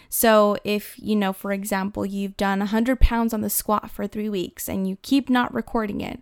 So, 0.10 0.58
if 0.66 0.96
you 0.98 1.16
know, 1.16 1.32
for 1.32 1.54
example, 1.54 2.06
you've 2.06 2.36
done 2.36 2.60
100 2.60 3.00
pounds 3.00 3.34
on 3.34 3.40
the 3.40 3.50
squat 3.50 3.90
for 3.90 4.08
three 4.08 4.28
weeks 4.28 4.68
and 4.68 4.90
you 4.90 4.98
keep 5.04 5.30
not 5.30 5.54
recording 5.54 6.02
it, 6.02 6.22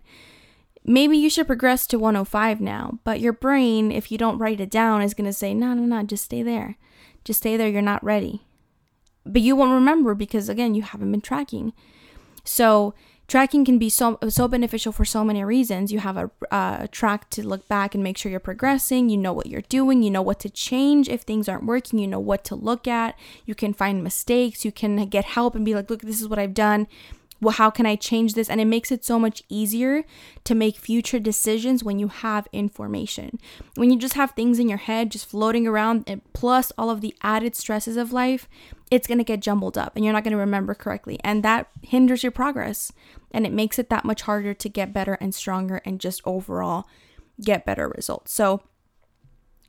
maybe 0.88 1.16
you 1.16 1.28
should 1.28 1.46
progress 1.46 1.86
to 1.86 1.98
105 1.98 2.60
now, 2.60 2.98
but 3.04 3.20
your 3.20 3.32
brain, 3.32 3.92
if 3.92 4.10
you 4.10 4.18
don't 4.18 4.38
write 4.38 4.60
it 4.60 4.70
down, 4.70 5.02
is 5.02 5.14
going 5.14 5.26
to 5.26 5.32
say, 5.32 5.54
no, 5.54 5.74
no, 5.74 5.82
no, 5.82 6.02
just 6.02 6.24
stay 6.24 6.42
there. 6.42 6.76
Just 7.24 7.40
stay 7.40 7.56
there. 7.56 7.68
You're 7.68 7.82
not 7.82 8.02
ready. 8.02 8.46
But 9.26 9.42
you 9.42 9.54
won't 9.54 9.72
remember 9.72 10.14
because, 10.14 10.48
again, 10.48 10.74
you 10.74 10.82
haven't 10.82 11.12
been 11.12 11.20
tracking. 11.20 11.74
So, 12.42 12.94
tracking 13.26 13.62
can 13.62 13.78
be 13.78 13.90
so 13.90 14.18
so 14.30 14.48
beneficial 14.48 14.90
for 14.90 15.04
so 15.04 15.22
many 15.22 15.44
reasons 15.44 15.92
you 15.92 15.98
have 15.98 16.16
a, 16.16 16.30
uh, 16.50 16.86
track 16.90 17.28
to 17.28 17.46
look 17.46 17.68
back 17.68 17.94
and 17.94 18.02
make 18.02 18.16
sure 18.16 18.30
you're 18.30 18.40
progressing 18.40 19.10
you 19.10 19.18
know 19.18 19.34
what 19.34 19.46
you're 19.46 19.60
doing 19.68 20.02
you 20.02 20.10
know 20.10 20.22
what 20.22 20.40
to 20.40 20.48
change 20.48 21.10
if 21.10 21.20
things 21.20 21.46
aren't 21.46 21.66
working 21.66 21.98
you 21.98 22.06
know 22.06 22.18
what 22.18 22.42
to 22.42 22.54
look 22.54 22.88
at 22.88 23.14
you 23.44 23.54
can 23.54 23.74
find 23.74 24.02
mistakes 24.02 24.64
you 24.64 24.72
can 24.72 24.96
get 25.08 25.26
help 25.26 25.54
and 25.54 25.66
be 25.66 25.74
like 25.74 25.90
look 25.90 26.00
this 26.00 26.22
is 26.22 26.26
what 26.26 26.38
i've 26.38 26.54
done 26.54 26.86
well, 27.40 27.52
how 27.52 27.70
can 27.70 27.86
I 27.86 27.94
change 27.94 28.34
this? 28.34 28.50
And 28.50 28.60
it 28.60 28.64
makes 28.64 28.90
it 28.90 29.04
so 29.04 29.18
much 29.18 29.42
easier 29.48 30.04
to 30.44 30.54
make 30.54 30.76
future 30.76 31.20
decisions 31.20 31.84
when 31.84 31.98
you 31.98 32.08
have 32.08 32.48
information. 32.52 33.38
When 33.76 33.90
you 33.90 33.98
just 33.98 34.14
have 34.14 34.32
things 34.32 34.58
in 34.58 34.68
your 34.68 34.78
head 34.78 35.12
just 35.12 35.28
floating 35.28 35.66
around, 35.66 36.04
and 36.08 36.20
plus 36.32 36.72
all 36.76 36.90
of 36.90 37.00
the 37.00 37.14
added 37.22 37.54
stresses 37.54 37.96
of 37.96 38.12
life, 38.12 38.48
it's 38.90 39.06
to 39.18 39.24
get 39.24 39.40
jumbled 39.40 39.78
up 39.78 39.94
and 39.94 40.04
you're 40.04 40.14
not 40.14 40.24
to 40.32 40.36
remember 40.36 40.74
correctly. 40.74 41.20
And 41.22 41.42
that 41.44 41.68
hinders 41.82 42.22
your 42.22 42.32
progress 42.32 42.92
and 43.30 43.46
it 43.46 43.52
makes 43.52 43.78
it 43.78 43.90
that 43.90 44.04
much 44.04 44.22
harder 44.22 44.54
to 44.54 44.68
get 44.68 44.92
better 44.92 45.14
and 45.14 45.34
stronger 45.34 45.80
and 45.84 46.00
just 46.00 46.22
overall 46.24 46.88
get 47.40 47.66
better 47.66 47.88
results. 47.88 48.32
So, 48.32 48.62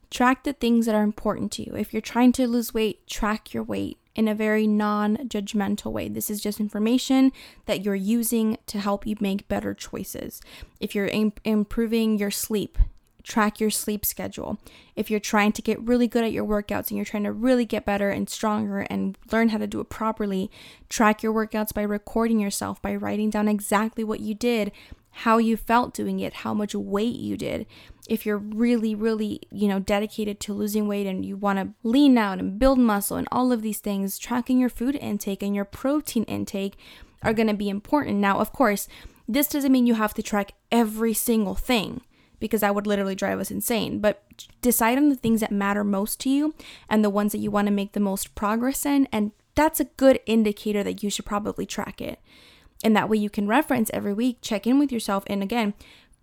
track 0.10 0.44
the 0.44 0.54
things 0.54 0.88
that 0.88 0.96
are 0.96 1.04
important 1.04 1.52
to 1.52 1.64
you. 1.64 1.76
If 1.76 1.94
you're 1.94 2.02
trying 2.02 2.32
to 2.34 2.48
lose 2.48 2.74
weight, 2.74 3.06
track 3.06 3.54
your 3.54 3.62
weight 3.62 3.99
in 4.16 4.28
a 4.28 4.36
very 4.36 4.68
non 4.68 5.18
judgmental 5.18 5.92
way. 5.92 6.08
This 6.08 6.30
is 6.30 6.42
just 6.42 6.60
information 6.60 7.32
that 7.66 7.84
you're 7.84 7.96
using 7.96 8.58
to 8.68 8.80
help 8.80 9.06
you 9.06 9.16
make 9.20 9.48
better 9.48 9.74
choices. 9.74 10.42
If 10.80 10.96
you're 10.96 11.08
Im- 11.08 11.34
improving 11.44 12.18
your 12.18 12.32
sleep, 12.32 12.78
track 13.24 13.60
your 13.60 13.70
sleep 13.70 14.06
schedule. 14.06 14.58
If 14.96 15.12
you're 15.12 15.20
trying 15.20 15.52
to 15.54 15.62
get 15.62 15.80
really 15.82 16.08
good 16.08 16.24
at 16.24 16.32
your 16.32 16.46
workouts 16.46 16.90
and 16.90 16.98
you're 16.98 17.06
trying 17.06 17.24
to 17.26 17.32
really 17.32 17.66
get 17.66 17.86
better 17.86 18.10
and 18.10 18.30
stronger 18.30 18.82
and 18.90 19.18
learn 19.32 19.50
how 19.50 19.60
to 19.60 19.68
do 19.68 19.80
it 19.80 19.90
properly, 19.90 20.50
track 20.90 21.22
your 21.22 21.34
workouts 21.34 21.74
by 21.74 21.84
recording 21.84 22.40
yourself, 22.40 22.82
by 22.82 22.96
writing 22.96 23.30
down 23.30 23.48
exactly 23.48 24.04
what 24.04 24.20
you 24.20 24.34
did, 24.34 24.72
how 25.12 25.38
you 25.38 25.58
felt 25.58 25.94
doing 25.94 26.20
it, 26.20 26.34
how 26.34 26.54
much 26.54 26.74
weight 26.74 27.16
you 27.16 27.36
did 27.36 27.66
if 28.10 28.26
you're 28.26 28.38
really, 28.38 28.96
really, 28.96 29.40
you 29.52 29.68
know, 29.68 29.80
dedicated 29.80 30.40
to 30.40 30.54
losing 30.54 30.88
weight 30.88 31.06
and 31.06 31.24
you 31.24 31.38
want 31.38 31.60
to 31.60 31.88
lean 31.88 32.18
out 32.18 32.40
and 32.40 32.58
build 32.58 32.80
muscle 32.80 33.18
and 33.18 33.28
all 33.32 33.52
of 33.52 33.62
these 33.62 33.80
things, 33.80 34.18
tracking 34.18 34.60
your 34.60 34.70
food 34.70 34.96
intake 34.96 35.44
and 35.44 35.56
your 35.56 35.64
protein 35.64 36.24
intake 36.24 36.76
are 37.22 37.34
going 37.34 37.48
to 37.48 37.54
be 37.54 37.70
important. 37.70 38.18
Now, 38.18 38.40
of 38.40 38.52
course, 38.52 38.88
this 39.28 39.48
doesn't 39.48 39.72
mean 39.72 39.86
you 39.86 39.94
have 39.94 40.16
to 40.16 40.24
track 40.24 40.54
every 40.72 41.14
single 41.14 41.54
thing 41.54 42.02
because 42.40 42.62
that 42.62 42.74
would 42.74 42.88
literally 42.88 43.16
drive 43.16 43.40
us 43.40 43.52
insane. 43.52 44.00
But 44.00 44.48
decide 44.62 44.98
on 44.98 45.10
the 45.10 45.16
things 45.16 45.42
that 45.42 45.52
matter 45.52 45.84
most 45.84 46.20
to 46.22 46.30
you 46.30 46.56
and 46.90 47.04
the 47.04 47.12
ones 47.12 47.32
that 47.34 47.40
you 47.40 47.52
want 47.52 47.68
to 47.68 47.74
make 47.74 47.92
the 47.92 48.00
most 48.00 48.34
progress 48.34 48.86
in. 48.88 49.08
And 49.12 49.34
that's 49.54 49.80
a 49.80 49.86
good 49.86 50.20
indicator 50.26 50.84
that 50.84 51.04
you 51.04 51.12
should 51.12 51.26
probably 51.26 51.68
track 51.68 52.02
it. 52.02 52.20
And 52.84 52.96
that 52.96 53.10
way 53.10 53.18
you 53.18 53.30
can 53.30 53.48
reference 53.48 53.90
every 53.94 54.14
week, 54.14 54.38
check 54.42 54.66
in 54.66 54.80
with 54.80 54.92
yourself, 54.92 55.24
and 55.28 55.44
again, 55.44 55.74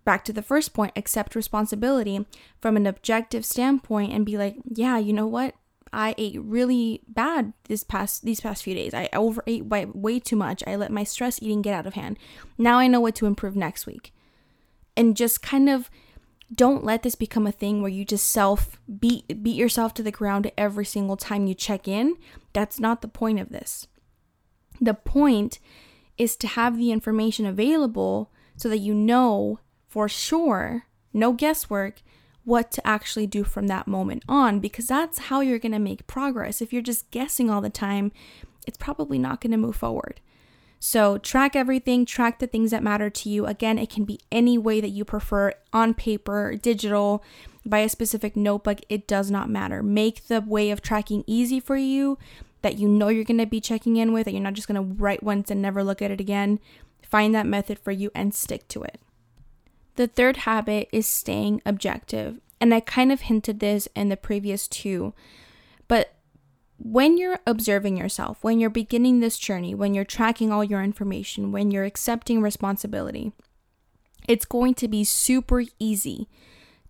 back 0.05 0.23
to 0.25 0.33
the 0.33 0.41
first 0.41 0.73
point, 0.73 0.93
accept 0.95 1.35
responsibility 1.35 2.25
from 2.61 2.77
an 2.77 2.87
objective 2.87 3.45
standpoint 3.45 4.13
and 4.13 4.25
be 4.25 4.37
like, 4.37 4.55
yeah, 4.65 4.97
you 4.97 5.13
know 5.13 5.27
what? 5.27 5.53
I 5.93 6.15
ate 6.17 6.39
really 6.41 7.01
bad 7.07 7.53
this 7.67 7.83
past 7.83 8.23
these 8.23 8.39
past 8.39 8.63
few 8.63 8.73
days. 8.73 8.93
I 8.93 9.09
overate 9.13 9.67
by 9.67 9.85
way 9.85 10.19
too 10.19 10.35
much. 10.35 10.63
I 10.65 10.75
let 10.75 10.91
my 10.91 11.03
stress 11.03 11.41
eating 11.41 11.61
get 11.61 11.73
out 11.73 11.87
of 11.87 11.93
hand. 11.93 12.17
Now 12.57 12.79
I 12.79 12.87
know 12.87 12.99
what 12.99 13.15
to 13.15 13.25
improve 13.25 13.55
next 13.55 13.85
week. 13.85 14.13
And 14.95 15.15
just 15.15 15.41
kind 15.41 15.69
of 15.69 15.89
don't 16.53 16.83
let 16.83 17.03
this 17.03 17.15
become 17.15 17.45
a 17.45 17.51
thing 17.51 17.81
where 17.81 17.91
you 17.91 18.05
just 18.05 18.29
self 18.29 18.79
beat 18.99 19.43
beat 19.43 19.55
yourself 19.55 19.93
to 19.95 20.03
the 20.03 20.11
ground 20.11 20.51
every 20.57 20.85
single 20.85 21.17
time 21.17 21.47
you 21.47 21.53
check 21.53 21.87
in. 21.87 22.15
That's 22.53 22.79
not 22.79 23.01
the 23.01 23.07
point 23.07 23.39
of 23.39 23.49
this. 23.49 23.87
The 24.79 24.93
point 24.93 25.59
is 26.17 26.35
to 26.37 26.47
have 26.47 26.77
the 26.77 26.91
information 26.91 27.45
available 27.45 28.31
so 28.55 28.69
that 28.69 28.79
you 28.79 28.93
know 28.93 29.59
for 29.87 30.09
sure, 30.09 30.85
no 31.13 31.31
guesswork, 31.31 32.01
what 32.43 32.71
to 32.71 32.87
actually 32.87 33.27
do 33.27 33.43
from 33.43 33.67
that 33.67 33.87
moment 33.87 34.23
on 34.27 34.59
because 34.59 34.87
that's 34.87 35.17
how 35.17 35.41
you're 35.41 35.59
going 35.59 35.73
to 35.73 35.79
make 35.79 36.07
progress. 36.07 36.61
If 36.61 36.71
you're 36.71 36.81
just 36.81 37.11
guessing 37.11 37.49
all 37.49 37.61
the 37.61 37.69
time, 37.69 38.11
it's 38.65 38.77
probably 38.77 39.19
not 39.19 39.41
going 39.41 39.51
to 39.51 39.57
move 39.57 39.75
forward. 39.75 40.21
So, 40.79 41.17
track 41.17 41.55
everything, 41.55 42.05
track 42.05 42.39
the 42.39 42.47
things 42.47 42.69
that 42.71 42.83
matter 42.83 43.09
to 43.09 43.29
you. 43.29 43.47
Again, 43.47 43.79
it 43.79 43.89
can 43.89 44.05
be 44.05 44.19
any 44.31 44.57
way 44.57 44.79
that 44.79 44.89
you 44.89 45.03
prefer 45.03 45.53
on 45.73 45.95
paper, 45.95 46.55
digital, 46.55 47.23
by 47.65 47.79
a 47.79 47.89
specific 47.89 48.35
notebook. 48.35 48.79
It 48.87 49.07
does 49.07 49.31
not 49.31 49.49
matter. 49.49 49.81
Make 49.81 50.27
the 50.27 50.41
way 50.41 50.69
of 50.69 50.81
tracking 50.81 51.23
easy 51.25 51.59
for 51.59 51.75
you 51.75 52.17
that 52.67 52.77
you 52.77 52.89
know 52.89 53.07
you're 53.07 53.23
going 53.23 53.37
to 53.37 53.45
be 53.45 53.61
checking 53.61 53.95
in 53.95 54.11
with, 54.11 54.25
that 54.25 54.33
you're 54.33 54.41
not 54.41 54.51
just 54.51 54.67
going 54.67 54.75
to 54.75 55.01
write 55.01 55.23
once 55.23 55.49
and 55.49 55.61
never 55.61 55.85
look 55.85 56.01
at 56.01 56.11
it 56.11 56.19
again. 56.19 56.59
Find 57.01 57.33
that 57.33 57.45
method 57.45 57.79
for 57.79 57.93
you 57.93 58.11
and 58.13 58.35
stick 58.35 58.67
to 58.67 58.83
it. 58.83 58.99
The 59.95 60.05
third 60.05 60.37
habit 60.37 60.89
is 60.91 61.07
staying 61.07 61.61
objective. 61.65 62.41
And 62.59 62.73
I 62.73 62.81
kind 62.81 63.09
of 63.13 63.21
hinted 63.21 63.61
this 63.61 63.87
in 63.95 64.09
the 64.09 64.17
previous 64.17 64.67
two. 64.67 65.13
But 65.87 66.13
when 66.77 67.17
you're 67.17 67.39
observing 67.47 67.95
yourself, 67.95 68.43
when 68.43 68.59
you're 68.59 68.69
beginning 68.69 69.21
this 69.21 69.39
journey, 69.39 69.73
when 69.73 69.93
you're 69.93 70.03
tracking 70.03 70.51
all 70.51 70.65
your 70.65 70.83
information, 70.83 71.53
when 71.53 71.71
you're 71.71 71.85
accepting 71.85 72.41
responsibility, 72.41 73.31
it's 74.27 74.43
going 74.43 74.73
to 74.73 74.89
be 74.89 75.05
super 75.05 75.63
easy 75.79 76.27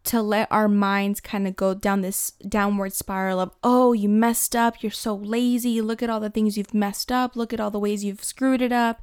to 0.07 0.21
let 0.21 0.51
our 0.51 0.67
minds 0.67 1.19
kind 1.19 1.47
of 1.47 1.55
go 1.55 1.73
down 1.73 2.01
this 2.01 2.31
downward 2.47 2.93
spiral 2.93 3.39
of, 3.39 3.51
oh, 3.63 3.93
you 3.93 4.09
messed 4.09 4.55
up. 4.55 4.81
You're 4.81 4.91
so 4.91 5.15
lazy. 5.15 5.81
Look 5.81 6.01
at 6.01 6.09
all 6.09 6.19
the 6.19 6.29
things 6.29 6.57
you've 6.57 6.73
messed 6.73 7.11
up. 7.11 7.35
Look 7.35 7.53
at 7.53 7.59
all 7.59 7.71
the 7.71 7.79
ways 7.79 8.03
you've 8.03 8.23
screwed 8.23 8.61
it 8.61 8.71
up. 8.71 9.01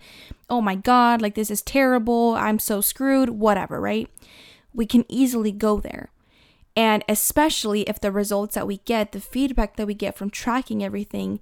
Oh 0.51 0.61
my 0.61 0.75
God, 0.75 1.23
like 1.23 1.35
this 1.35 1.51
is 1.51 1.63
terrible. 1.63 2.35
I'm 2.35 2.59
so 2.59 2.81
screwed. 2.81 3.31
Whatever, 3.31 3.81
right? 3.81 4.09
We 4.73 4.87
can 4.87 5.05
easily 5.09 5.53
go 5.53 5.79
there. 5.79 6.11
And 6.77 7.05
especially 7.09 7.83
if 7.83 8.01
the 8.01 8.11
results 8.11 8.55
that 8.55 8.67
we 8.67 8.79
get, 8.79 9.13
the 9.13 9.21
feedback 9.21 9.77
that 9.77 9.87
we 9.87 9.95
get 9.95 10.17
from 10.17 10.31
tracking 10.31 10.83
everything 10.83 11.39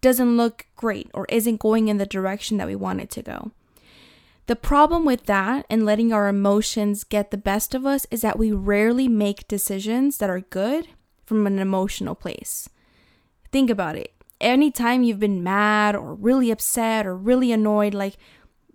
doesn't 0.00 0.36
look 0.36 0.66
great 0.74 1.08
or 1.14 1.26
isn't 1.28 1.60
going 1.60 1.88
in 1.88 1.98
the 1.98 2.06
direction 2.06 2.56
that 2.56 2.66
we 2.66 2.74
want 2.74 3.00
it 3.00 3.10
to 3.10 3.22
go. 3.22 3.52
The 4.46 4.56
problem 4.56 5.04
with 5.04 5.26
that 5.26 5.66
and 5.70 5.86
letting 5.86 6.12
our 6.12 6.28
emotions 6.28 7.04
get 7.04 7.30
the 7.30 7.36
best 7.36 7.74
of 7.74 7.86
us 7.86 8.06
is 8.10 8.22
that 8.22 8.38
we 8.38 8.50
rarely 8.50 9.06
make 9.08 9.46
decisions 9.46 10.18
that 10.18 10.30
are 10.30 10.40
good 10.40 10.88
from 11.24 11.46
an 11.46 11.58
emotional 11.58 12.14
place. 12.14 12.68
Think 13.52 13.70
about 13.70 13.96
it. 13.96 14.12
Anytime 14.40 15.04
you've 15.04 15.20
been 15.20 15.44
mad 15.44 15.94
or 15.94 16.14
really 16.14 16.50
upset 16.50 17.06
or 17.06 17.16
really 17.16 17.52
annoyed, 17.52 17.94
like, 17.94 18.16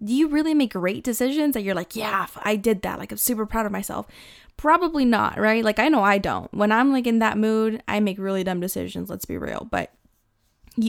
do 0.02 0.14
you 0.14 0.30
really 0.30 0.54
make 0.54 0.74
great 0.74 1.04
decisions 1.04 1.54
that 1.54 1.64
you're 1.64 1.76
like, 1.76 1.96
yeah, 1.96 2.28
I 2.44 2.56
did 2.56 2.84
that? 2.84 3.00
Like, 3.00 3.12
I'm 3.12 3.18
super 3.18 3.46
proud 3.46 3.66
of 3.66 3.72
myself. 3.72 4.08
Probably 4.56 5.04
not, 5.04 5.38
right? 5.38 5.64
Like, 5.64 5.80
I 5.80 5.90
know 5.90 6.04
I 6.04 6.18
don't. 6.18 6.52
When 6.54 6.72
I'm 6.72 6.94
like 6.94 7.08
in 7.08 7.20
that 7.20 7.38
mood, 7.38 7.84
I 7.88 8.00
make 8.00 8.18
really 8.18 8.44
dumb 8.44 8.62
decisions, 8.62 9.10
let's 9.10 9.26
be 9.26 9.38
real. 9.38 9.68
But 9.70 9.92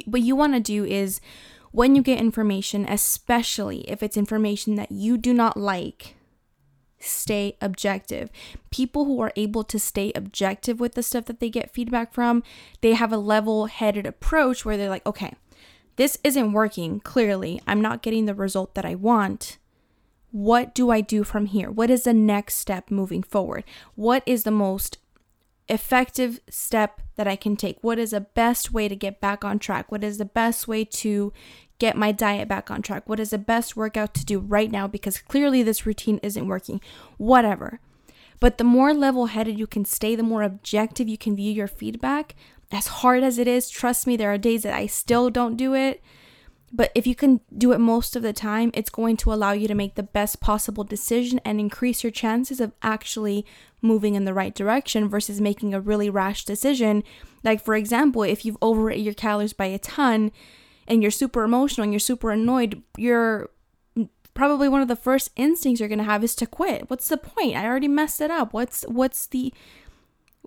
what 0.04 0.22
you 0.22 0.36
want 0.36 0.54
to 0.54 0.60
do 0.60 0.84
is 0.84 1.20
when 1.78 1.94
you 1.94 2.02
get 2.02 2.18
information, 2.18 2.84
especially 2.88 3.88
if 3.88 4.02
it's 4.02 4.16
information 4.16 4.74
that 4.74 4.90
you 4.90 5.16
do 5.16 5.32
not 5.32 5.56
like, 5.56 6.16
stay 6.98 7.56
objective. 7.60 8.30
People 8.72 9.04
who 9.04 9.20
are 9.20 9.30
able 9.36 9.62
to 9.62 9.78
stay 9.78 10.10
objective 10.16 10.80
with 10.80 10.94
the 10.94 11.04
stuff 11.04 11.26
that 11.26 11.38
they 11.38 11.48
get 11.48 11.72
feedback 11.72 12.12
from, 12.12 12.42
they 12.80 12.94
have 12.94 13.12
a 13.12 13.16
level 13.16 13.66
headed 13.66 14.06
approach 14.06 14.64
where 14.64 14.76
they're 14.76 14.88
like, 14.88 15.06
okay, 15.06 15.34
this 15.94 16.18
isn't 16.24 16.52
working. 16.52 16.98
Clearly, 16.98 17.60
I'm 17.64 17.80
not 17.80 18.02
getting 18.02 18.26
the 18.26 18.34
result 18.34 18.74
that 18.74 18.84
I 18.84 18.96
want. 18.96 19.58
What 20.32 20.74
do 20.74 20.90
I 20.90 21.00
do 21.00 21.22
from 21.22 21.46
here? 21.46 21.70
What 21.70 21.90
is 21.90 22.02
the 22.02 22.12
next 22.12 22.56
step 22.56 22.90
moving 22.90 23.22
forward? 23.22 23.62
What 23.94 24.24
is 24.26 24.42
the 24.42 24.50
most 24.50 24.98
effective 25.68 26.40
step 26.48 27.02
that 27.16 27.28
I 27.28 27.36
can 27.36 27.54
take? 27.54 27.78
What 27.82 27.98
is 27.98 28.10
the 28.10 28.22
best 28.22 28.72
way 28.72 28.88
to 28.88 28.96
get 28.96 29.20
back 29.20 29.44
on 29.44 29.58
track? 29.58 29.92
What 29.92 30.02
is 30.02 30.18
the 30.18 30.24
best 30.24 30.66
way 30.66 30.84
to 30.84 31.32
get 31.78 31.96
my 31.96 32.12
diet 32.12 32.48
back 32.48 32.70
on 32.70 32.82
track? 32.82 33.08
What 33.08 33.20
is 33.20 33.30
the 33.30 33.38
best 33.38 33.76
workout 33.76 34.14
to 34.14 34.24
do 34.24 34.38
right 34.38 34.70
now? 34.70 34.86
Because 34.86 35.18
clearly 35.18 35.62
this 35.62 35.86
routine 35.86 36.18
isn't 36.22 36.46
working. 36.46 36.80
Whatever. 37.16 37.80
But 38.40 38.58
the 38.58 38.64
more 38.64 38.94
level 38.94 39.26
headed 39.26 39.58
you 39.58 39.66
can 39.66 39.84
stay, 39.84 40.14
the 40.14 40.22
more 40.22 40.42
objective 40.42 41.08
you 41.08 41.18
can 41.18 41.34
view 41.34 41.52
your 41.52 41.68
feedback. 41.68 42.34
As 42.70 42.86
hard 42.86 43.22
as 43.22 43.38
it 43.38 43.48
is, 43.48 43.70
trust 43.70 44.06
me, 44.06 44.16
there 44.16 44.32
are 44.32 44.38
days 44.38 44.62
that 44.62 44.74
I 44.74 44.86
still 44.86 45.30
don't 45.30 45.56
do 45.56 45.74
it. 45.74 46.02
But 46.70 46.92
if 46.94 47.06
you 47.06 47.14
can 47.14 47.40
do 47.56 47.72
it 47.72 47.78
most 47.78 48.14
of 48.14 48.22
the 48.22 48.34
time, 48.34 48.70
it's 48.74 48.90
going 48.90 49.16
to 49.18 49.32
allow 49.32 49.52
you 49.52 49.66
to 49.68 49.74
make 49.74 49.94
the 49.94 50.02
best 50.02 50.40
possible 50.40 50.84
decision 50.84 51.40
and 51.44 51.58
increase 51.58 52.04
your 52.04 52.10
chances 52.10 52.60
of 52.60 52.72
actually 52.82 53.46
moving 53.80 54.14
in 54.14 54.26
the 54.26 54.34
right 54.34 54.54
direction 54.54 55.08
versus 55.08 55.40
making 55.40 55.72
a 55.72 55.80
really 55.80 56.10
rash 56.10 56.44
decision. 56.44 57.02
Like, 57.42 57.64
for 57.64 57.74
example, 57.74 58.22
if 58.22 58.44
you've 58.44 58.58
overate 58.60 59.00
your 59.00 59.14
calories 59.14 59.54
by 59.54 59.66
a 59.66 59.78
ton 59.78 60.30
and 60.88 61.02
you're 61.02 61.10
super 61.10 61.44
emotional 61.44 61.84
and 61.84 61.92
you're 61.92 62.00
super 62.00 62.30
annoyed, 62.30 62.82
you're 62.96 63.50
probably 64.34 64.68
one 64.68 64.80
of 64.80 64.88
the 64.88 64.96
first 64.96 65.30
instincts 65.36 65.80
you're 65.80 65.88
going 65.88 65.98
to 65.98 66.04
have 66.04 66.24
is 66.24 66.34
to 66.36 66.46
quit. 66.46 66.88
What's 66.88 67.08
the 67.08 67.16
point? 67.16 67.56
I 67.56 67.66
already 67.66 67.88
messed 67.88 68.20
it 68.20 68.30
up. 68.30 68.52
What's 68.52 68.82
what's 68.82 69.26
the 69.26 69.52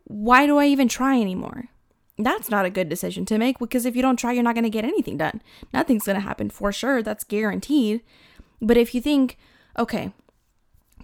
why 0.06 0.46
do 0.46 0.58
I 0.58 0.66
even 0.66 0.88
try 0.88 1.20
anymore? 1.20 1.70
That's 2.18 2.50
not 2.50 2.66
a 2.66 2.70
good 2.70 2.90
decision 2.90 3.26
to 3.26 3.38
make 3.38 3.60
because 3.60 3.86
if 3.86 3.96
you 3.96 4.02
don't 4.02 4.18
try, 4.18 4.32
you're 4.32 4.44
not 4.44 4.56
going 4.56 4.64
to 4.64 4.70
get 4.70 4.86
anything 4.86 5.18
done. 5.18 5.42
Nothing's 5.74 6.06
going 6.06 6.16
to 6.16 6.22
happen 6.22 6.50
for 6.50 6.72
sure. 6.72 7.02
That's 7.02 7.24
guaranteed. 7.24 8.02
But 8.62 8.78
if 8.78 8.94
you 8.94 9.02
think, 9.02 9.38
okay, 9.78 10.14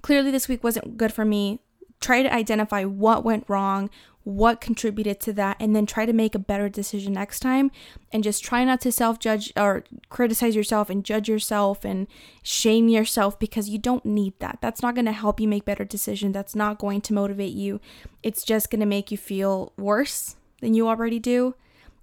clearly 0.01 0.31
this 0.31 0.47
week 0.47 0.63
wasn't 0.63 0.97
good 0.97 1.13
for 1.13 1.25
me, 1.25 1.59
try 1.99 2.23
to 2.23 2.33
identify 2.33 2.83
what 2.83 3.23
went 3.23 3.45
wrong, 3.47 3.89
what 4.23 4.59
contributed 4.59 5.19
to 5.21 5.31
that, 5.33 5.55
and 5.59 5.75
then 5.75 5.85
try 5.85 6.05
to 6.05 6.11
make 6.11 6.35
a 6.35 6.39
better 6.39 6.67
decision 6.67 7.13
next 7.13 7.39
time. 7.39 7.71
And 8.11 8.23
just 8.23 8.43
try 8.43 8.63
not 8.65 8.81
to 8.81 8.91
self 8.91 9.19
judge 9.19 9.53
or 9.55 9.85
criticize 10.09 10.55
yourself 10.55 10.89
and 10.89 11.03
judge 11.03 11.29
yourself 11.29 11.85
and 11.85 12.07
shame 12.43 12.89
yourself 12.89 13.39
because 13.39 13.69
you 13.69 13.77
don't 13.77 14.05
need 14.05 14.33
that. 14.39 14.59
That's 14.61 14.81
not 14.81 14.95
going 14.95 15.05
to 15.05 15.11
help 15.13 15.39
you 15.39 15.47
make 15.47 15.65
better 15.65 15.85
decisions. 15.85 16.33
That's 16.33 16.55
not 16.55 16.77
going 16.77 17.01
to 17.01 17.13
motivate 17.13 17.53
you. 17.53 17.79
It's 18.21 18.43
just 18.43 18.69
going 18.69 18.81
to 18.81 18.85
make 18.85 19.11
you 19.11 19.17
feel 19.17 19.71
worse 19.77 20.35
than 20.61 20.73
you 20.73 20.87
already 20.87 21.19
do. 21.19 21.55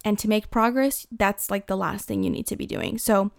And 0.05 0.19
to 0.19 0.29
make 0.29 0.51
progress, 0.51 1.07
that's 1.11 1.51
like 1.51 1.67
the 1.67 1.77
last 1.77 2.07
thing 2.07 2.23
you 2.23 2.31
need 2.31 2.47
to 2.49 2.57
be 2.57 2.67
doing. 2.67 2.99
So 2.99 3.33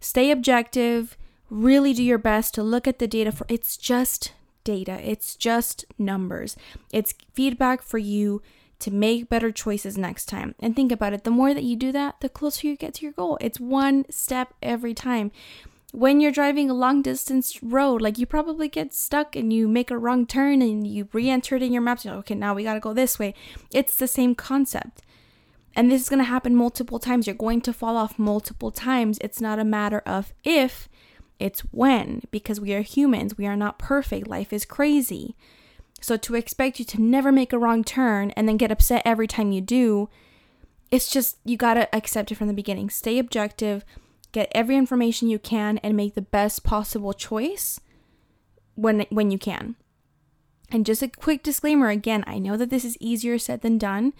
stay 0.00 0.30
objective, 0.30 1.16
really 1.50 1.92
do 1.92 2.02
your 2.02 2.18
best 2.18 2.54
to 2.54 2.62
look 2.62 2.86
at 2.86 2.98
the 2.98 3.06
data 3.06 3.32
for 3.32 3.46
it's 3.48 3.76
just 3.76 4.32
data, 4.68 5.00
it's 5.02 5.34
just 5.34 5.86
numbers. 5.96 6.54
It's 6.92 7.14
feedback 7.32 7.80
for 7.80 7.96
you 7.96 8.42
to 8.80 8.90
make 8.90 9.30
better 9.30 9.50
choices 9.50 9.96
next 9.96 10.26
time. 10.26 10.54
And 10.60 10.76
think 10.76 10.92
about 10.92 11.14
it 11.14 11.24
the 11.24 11.30
more 11.30 11.54
that 11.54 11.64
you 11.64 11.74
do 11.74 11.90
that, 11.92 12.20
the 12.20 12.28
closer 12.28 12.66
you 12.66 12.76
get 12.76 12.92
to 12.94 13.06
your 13.06 13.12
goal. 13.12 13.38
It's 13.40 13.58
one 13.58 14.04
step 14.10 14.52
every 14.62 14.92
time. 14.92 15.32
When 15.92 16.20
you're 16.20 16.38
driving 16.40 16.68
a 16.68 16.74
long 16.74 17.00
distance 17.00 17.62
road, 17.62 18.02
like 18.02 18.18
you 18.18 18.26
probably 18.26 18.68
get 18.68 18.92
stuck 18.92 19.34
and 19.34 19.50
you 19.50 19.68
make 19.68 19.90
a 19.90 19.96
wrong 19.96 20.26
turn 20.26 20.60
and 20.60 20.86
you 20.86 21.08
re 21.14 21.30
enter 21.30 21.56
it 21.56 21.62
in 21.62 21.72
your 21.72 21.80
maps. 21.80 22.04
Okay, 22.04 22.34
now 22.34 22.52
we 22.52 22.62
got 22.62 22.74
to 22.74 22.80
go 22.80 22.92
this 22.92 23.18
way. 23.18 23.32
It's 23.72 23.96
the 23.96 24.06
same 24.06 24.34
concept. 24.34 25.00
And 25.74 25.90
this 25.90 26.02
is 26.02 26.10
going 26.10 26.18
to 26.18 26.24
happen 26.24 26.54
multiple 26.54 26.98
times. 26.98 27.26
You're 27.26 27.46
going 27.46 27.62
to 27.62 27.72
fall 27.72 27.96
off 27.96 28.18
multiple 28.18 28.70
times. 28.70 29.16
It's 29.22 29.40
not 29.40 29.58
a 29.58 29.64
matter 29.64 30.00
of 30.04 30.34
if, 30.44 30.90
it's 31.38 31.60
when, 31.60 32.22
because 32.30 32.60
we 32.60 32.72
are 32.74 32.82
humans, 32.82 33.38
we 33.38 33.46
are 33.46 33.56
not 33.56 33.78
perfect. 33.78 34.26
Life 34.26 34.52
is 34.52 34.64
crazy. 34.64 35.36
So 36.00 36.16
to 36.16 36.34
expect 36.34 36.78
you 36.78 36.84
to 36.86 37.02
never 37.02 37.32
make 37.32 37.52
a 37.52 37.58
wrong 37.58 37.84
turn 37.84 38.30
and 38.32 38.48
then 38.48 38.56
get 38.56 38.70
upset 38.70 39.02
every 39.04 39.26
time 39.26 39.52
you 39.52 39.60
do, 39.60 40.08
it's 40.90 41.10
just 41.10 41.38
you 41.44 41.56
got 41.56 41.74
to 41.74 41.94
accept 41.94 42.32
it 42.32 42.36
from 42.36 42.46
the 42.48 42.54
beginning. 42.54 42.90
Stay 42.90 43.18
objective, 43.18 43.84
get 44.32 44.48
every 44.52 44.76
information 44.76 45.28
you 45.28 45.38
can 45.38 45.78
and 45.78 45.96
make 45.96 46.14
the 46.14 46.22
best 46.22 46.64
possible 46.64 47.12
choice 47.12 47.80
when 48.74 49.06
when 49.10 49.30
you 49.30 49.38
can. 49.38 49.76
And 50.70 50.86
just 50.86 51.02
a 51.02 51.08
quick 51.08 51.42
disclaimer 51.42 51.88
again, 51.88 52.24
I 52.26 52.38
know 52.38 52.56
that 52.56 52.70
this 52.70 52.84
is 52.84 52.96
easier 53.00 53.38
said 53.38 53.62
than 53.62 53.78
done. 53.78 54.12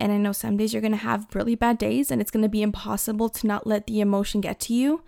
And 0.00 0.10
I 0.10 0.16
know 0.16 0.32
some 0.32 0.56
days 0.56 0.72
you're 0.72 0.82
to 0.92 0.96
have 0.98 1.32
really 1.32 1.54
bad 1.54 1.78
days 1.78 2.10
and 2.10 2.20
it's 2.20 2.30
to 2.42 2.48
be 2.48 2.62
impossible 2.62 3.28
to 3.28 3.46
not 3.46 3.66
let 3.66 3.86
the 3.86 4.00
emotion 4.00 4.40
get 4.40 4.58
to 4.60 4.74
you 4.74 5.02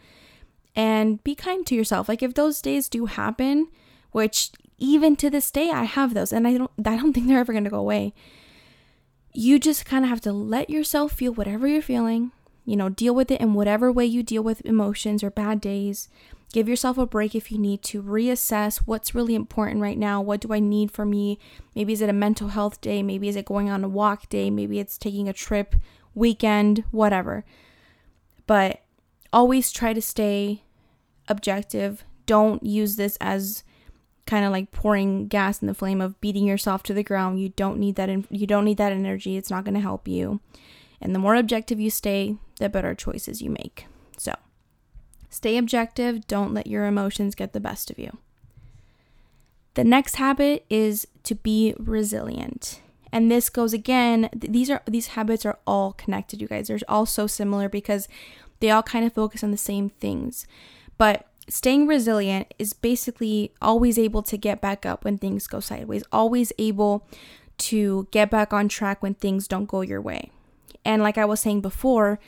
and 0.76 1.22
be 1.22 1.34
kind 1.34 1.66
to 1.66 1.74
yourself. 1.74 2.08
Like 2.08 2.22
if 2.22 2.34
those 2.34 2.60
days 2.60 2.88
do 2.88 3.06
happen, 3.06 3.68
which 4.12 4.50
even 4.78 5.16
to 5.16 5.30
this 5.30 5.50
day 5.50 5.70
I 5.70 5.84
have 5.84 6.14
those 6.14 6.32
and 6.32 6.46
I 6.46 6.56
don't 6.56 6.70
I 6.86 6.96
don't 6.96 7.12
think 7.12 7.28
they're 7.28 7.38
ever 7.38 7.52
going 7.52 7.64
to 7.64 7.70
go 7.70 7.78
away. 7.78 8.14
You 9.32 9.58
just 9.58 9.84
kind 9.84 10.04
of 10.04 10.10
have 10.10 10.20
to 10.22 10.32
let 10.32 10.70
yourself 10.70 11.12
feel 11.12 11.32
whatever 11.32 11.66
you're 11.66 11.82
feeling, 11.82 12.30
you 12.64 12.76
know, 12.76 12.88
deal 12.88 13.14
with 13.14 13.30
it 13.30 13.40
in 13.40 13.54
whatever 13.54 13.90
way 13.90 14.04
you 14.04 14.22
deal 14.22 14.42
with 14.42 14.64
emotions 14.64 15.24
or 15.24 15.30
bad 15.30 15.60
days. 15.60 16.08
Give 16.52 16.68
yourself 16.68 16.98
a 16.98 17.06
break 17.06 17.34
if 17.34 17.50
you 17.50 17.58
need 17.58 17.82
to 17.82 18.00
reassess 18.00 18.76
what's 18.86 19.12
really 19.12 19.34
important 19.34 19.80
right 19.80 19.98
now. 19.98 20.20
What 20.20 20.40
do 20.40 20.52
I 20.52 20.60
need 20.60 20.92
for 20.92 21.04
me? 21.04 21.40
Maybe 21.74 21.92
is 21.92 22.00
it 22.00 22.08
a 22.08 22.12
mental 22.12 22.48
health 22.48 22.80
day? 22.80 23.02
Maybe 23.02 23.28
is 23.28 23.34
it 23.34 23.44
going 23.44 23.70
on 23.70 23.82
a 23.82 23.88
walk 23.88 24.28
day? 24.28 24.50
Maybe 24.50 24.78
it's 24.78 24.96
taking 24.96 25.28
a 25.28 25.32
trip, 25.32 25.74
weekend, 26.14 26.84
whatever. 26.92 27.44
But 28.46 28.82
always 29.32 29.72
try 29.72 29.92
to 29.92 30.00
stay 30.00 30.62
objective. 31.28 32.04
Don't 32.26 32.62
use 32.62 32.96
this 32.96 33.16
as 33.20 33.64
kind 34.26 34.44
of 34.44 34.52
like 34.52 34.72
pouring 34.72 35.28
gas 35.28 35.60
in 35.60 35.68
the 35.68 35.74
flame 35.74 36.00
of 36.00 36.20
beating 36.20 36.46
yourself 36.46 36.82
to 36.84 36.94
the 36.94 37.02
ground. 37.02 37.40
You 37.40 37.50
don't 37.50 37.78
need 37.78 37.96
that 37.96 38.08
in, 38.08 38.26
you 38.30 38.46
don't 38.46 38.64
need 38.64 38.78
that 38.78 38.92
energy. 38.92 39.36
It's 39.36 39.50
not 39.50 39.64
going 39.64 39.74
to 39.74 39.80
help 39.80 40.08
you. 40.08 40.40
And 41.00 41.14
the 41.14 41.18
more 41.18 41.34
objective 41.34 41.80
you 41.80 41.90
stay, 41.90 42.36
the 42.58 42.68
better 42.68 42.94
choices 42.94 43.42
you 43.42 43.50
make. 43.50 43.86
So, 44.16 44.34
stay 45.28 45.58
objective, 45.58 46.26
don't 46.26 46.54
let 46.54 46.66
your 46.66 46.86
emotions 46.86 47.34
get 47.34 47.52
the 47.52 47.60
best 47.60 47.90
of 47.90 47.98
you. 47.98 48.16
The 49.74 49.84
next 49.84 50.16
habit 50.16 50.64
is 50.70 51.06
to 51.24 51.34
be 51.34 51.74
resilient. 51.78 52.80
And 53.12 53.30
this 53.30 53.50
goes 53.50 53.72
again, 53.72 54.30
these 54.34 54.70
are 54.70 54.82
these 54.86 55.08
habits 55.08 55.44
are 55.44 55.58
all 55.66 55.92
connected, 55.92 56.40
you 56.40 56.48
guys. 56.48 56.68
They're 56.68 56.80
all 56.88 57.06
so 57.06 57.26
similar 57.26 57.68
because 57.68 58.08
they 58.60 58.70
all 58.70 58.82
kind 58.82 59.04
of 59.04 59.12
focus 59.12 59.44
on 59.44 59.50
the 59.50 59.56
same 59.56 59.90
things. 59.90 60.46
But 60.98 61.26
staying 61.48 61.86
resilient 61.86 62.52
is 62.58 62.72
basically 62.72 63.52
always 63.60 63.98
able 63.98 64.22
to 64.22 64.36
get 64.36 64.60
back 64.60 64.86
up 64.86 65.04
when 65.04 65.18
things 65.18 65.46
go 65.46 65.60
sideways, 65.60 66.04
always 66.12 66.52
able 66.58 67.06
to 67.56 68.08
get 68.10 68.30
back 68.30 68.52
on 68.52 68.68
track 68.68 69.02
when 69.02 69.14
things 69.14 69.46
don't 69.46 69.66
go 69.66 69.80
your 69.80 70.00
way. 70.00 70.30
And 70.84 71.02
like 71.02 71.18
I 71.18 71.24
was 71.24 71.40
saying 71.40 71.60
before, 71.60 72.18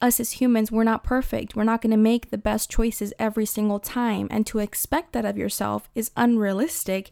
us 0.00 0.20
as 0.20 0.32
humans, 0.32 0.70
we're 0.70 0.84
not 0.84 1.02
perfect. 1.02 1.56
We're 1.56 1.64
not 1.64 1.80
going 1.80 1.90
to 1.90 1.96
make 1.96 2.30
the 2.30 2.38
best 2.38 2.70
choices 2.70 3.12
every 3.18 3.46
single 3.46 3.80
time. 3.80 4.28
And 4.30 4.46
to 4.46 4.58
expect 4.58 5.12
that 5.12 5.24
of 5.24 5.38
yourself 5.38 5.88
is 5.94 6.10
unrealistic 6.16 7.10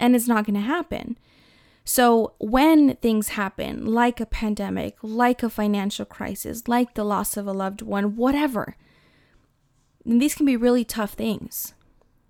and 0.00 0.14
it's 0.14 0.28
not 0.28 0.44
going 0.44 0.54
to 0.54 0.60
happen. 0.60 1.18
So, 1.84 2.34
when 2.38 2.96
things 2.96 3.28
happen, 3.28 3.86
like 3.86 4.20
a 4.20 4.26
pandemic, 4.26 4.96
like 5.02 5.44
a 5.44 5.48
financial 5.48 6.04
crisis, 6.04 6.66
like 6.66 6.94
the 6.94 7.04
loss 7.04 7.36
of 7.36 7.46
a 7.46 7.52
loved 7.52 7.80
one, 7.80 8.16
whatever, 8.16 8.76
and 10.06 10.22
these 10.22 10.34
can 10.34 10.46
be 10.46 10.56
really 10.56 10.84
tough 10.84 11.12
things. 11.14 11.74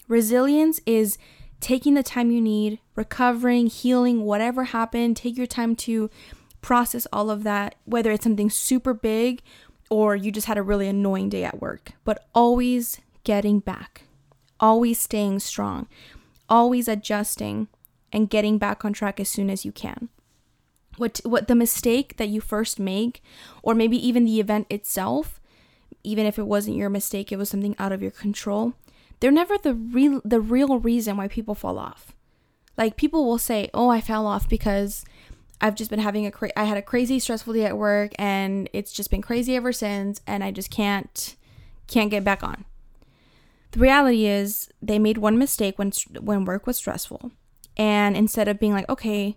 Resilience 0.08 0.80
is 0.86 1.18
taking 1.60 1.94
the 1.94 2.02
time 2.02 2.30
you 2.30 2.40
need, 2.40 2.80
recovering, 2.94 3.66
healing, 3.66 4.22
whatever 4.22 4.64
happened. 4.64 5.16
Take 5.16 5.36
your 5.36 5.46
time 5.46 5.76
to 5.76 6.10
process 6.62 7.06
all 7.12 7.30
of 7.30 7.42
that, 7.44 7.74
whether 7.84 8.10
it's 8.10 8.24
something 8.24 8.50
super 8.50 8.94
big 8.94 9.42
or 9.90 10.16
you 10.16 10.32
just 10.32 10.46
had 10.48 10.58
a 10.58 10.62
really 10.62 10.88
annoying 10.88 11.28
day 11.28 11.44
at 11.44 11.60
work, 11.60 11.92
but 12.04 12.26
always 12.34 13.00
getting 13.24 13.60
back. 13.60 14.02
always 14.60 14.98
staying 14.98 15.40
strong, 15.40 15.86
always 16.48 16.88
adjusting 16.88 17.68
and 18.12 18.30
getting 18.30 18.58
back 18.58 18.84
on 18.84 18.92
track 18.92 19.20
as 19.20 19.28
soon 19.28 19.50
as 19.50 19.64
you 19.64 19.72
can. 19.72 20.08
What 20.96 21.20
what 21.24 21.46
the 21.48 21.54
mistake 21.54 22.16
that 22.16 22.28
you 22.28 22.40
first 22.40 22.80
make 22.80 23.22
or 23.62 23.74
maybe 23.74 23.96
even 23.96 24.24
the 24.24 24.40
event 24.40 24.66
itself, 24.70 25.40
even 26.06 26.24
if 26.24 26.38
it 26.38 26.46
wasn't 26.46 26.76
your 26.76 26.88
mistake, 26.88 27.32
it 27.32 27.36
was 27.36 27.50
something 27.50 27.74
out 27.78 27.92
of 27.92 28.00
your 28.00 28.12
control. 28.12 28.74
They're 29.20 29.30
never 29.30 29.58
the 29.58 29.74
real 29.74 30.20
the 30.24 30.40
real 30.40 30.78
reason 30.78 31.16
why 31.16 31.28
people 31.28 31.54
fall 31.54 31.78
off. 31.78 32.12
Like 32.76 32.96
people 32.96 33.26
will 33.26 33.38
say, 33.38 33.68
"Oh, 33.74 33.88
I 33.88 34.00
fell 34.00 34.26
off 34.26 34.48
because 34.48 35.04
I've 35.60 35.74
just 35.74 35.90
been 35.90 36.00
having 36.00 36.26
a 36.26 36.30
cra- 36.30 36.52
I 36.56 36.64
had 36.64 36.76
a 36.76 36.82
crazy 36.82 37.18
stressful 37.18 37.54
day 37.54 37.64
at 37.64 37.78
work 37.78 38.12
and 38.18 38.68
it's 38.72 38.92
just 38.92 39.10
been 39.10 39.22
crazy 39.22 39.56
ever 39.56 39.72
since 39.72 40.20
and 40.26 40.44
I 40.44 40.50
just 40.50 40.70
can't 40.70 41.34
can't 41.88 42.10
get 42.10 42.24
back 42.24 42.42
on." 42.42 42.64
The 43.72 43.80
reality 43.80 44.26
is 44.26 44.70
they 44.80 44.98
made 44.98 45.18
one 45.18 45.38
mistake 45.38 45.78
when 45.78 45.92
when 46.20 46.44
work 46.44 46.66
was 46.66 46.76
stressful. 46.76 47.32
And 47.76 48.16
instead 48.16 48.48
of 48.48 48.60
being 48.60 48.72
like, 48.72 48.88
"Okay, 48.88 49.36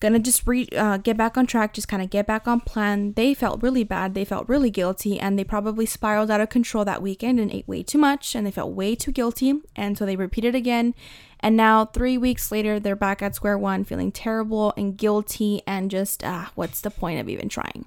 gonna 0.00 0.18
just 0.18 0.46
re- 0.46 0.68
uh, 0.76 0.98
get 0.98 1.16
back 1.16 1.36
on 1.36 1.46
track, 1.46 1.72
just 1.72 1.88
kind 1.88 2.02
of 2.02 2.10
get 2.10 2.26
back 2.26 2.46
on 2.46 2.60
plan. 2.60 3.12
They 3.14 3.34
felt 3.34 3.62
really 3.62 3.84
bad. 3.84 4.14
They 4.14 4.24
felt 4.24 4.48
really 4.48 4.70
guilty, 4.70 5.18
and 5.18 5.38
they 5.38 5.44
probably 5.44 5.86
spiraled 5.86 6.30
out 6.30 6.40
of 6.40 6.48
control 6.48 6.84
that 6.84 7.02
weekend 7.02 7.40
and 7.40 7.50
ate 7.50 7.66
way 7.66 7.82
too 7.82 7.98
much, 7.98 8.34
and 8.34 8.46
they 8.46 8.50
felt 8.50 8.72
way 8.72 8.94
too 8.94 9.12
guilty. 9.12 9.54
And 9.74 9.96
so 9.96 10.04
they 10.04 10.16
repeated 10.16 10.54
again. 10.54 10.94
And 11.40 11.56
now, 11.56 11.84
three 11.84 12.18
weeks 12.18 12.50
later, 12.50 12.80
they're 12.80 12.96
back 12.96 13.22
at 13.22 13.34
square 13.34 13.58
one, 13.58 13.84
feeling 13.84 14.12
terrible 14.12 14.72
and 14.76 14.96
guilty, 14.96 15.62
and 15.66 15.90
just, 15.90 16.24
ah, 16.24 16.50
what's 16.54 16.80
the 16.80 16.90
point 16.90 17.20
of 17.20 17.28
even 17.28 17.48
trying? 17.48 17.86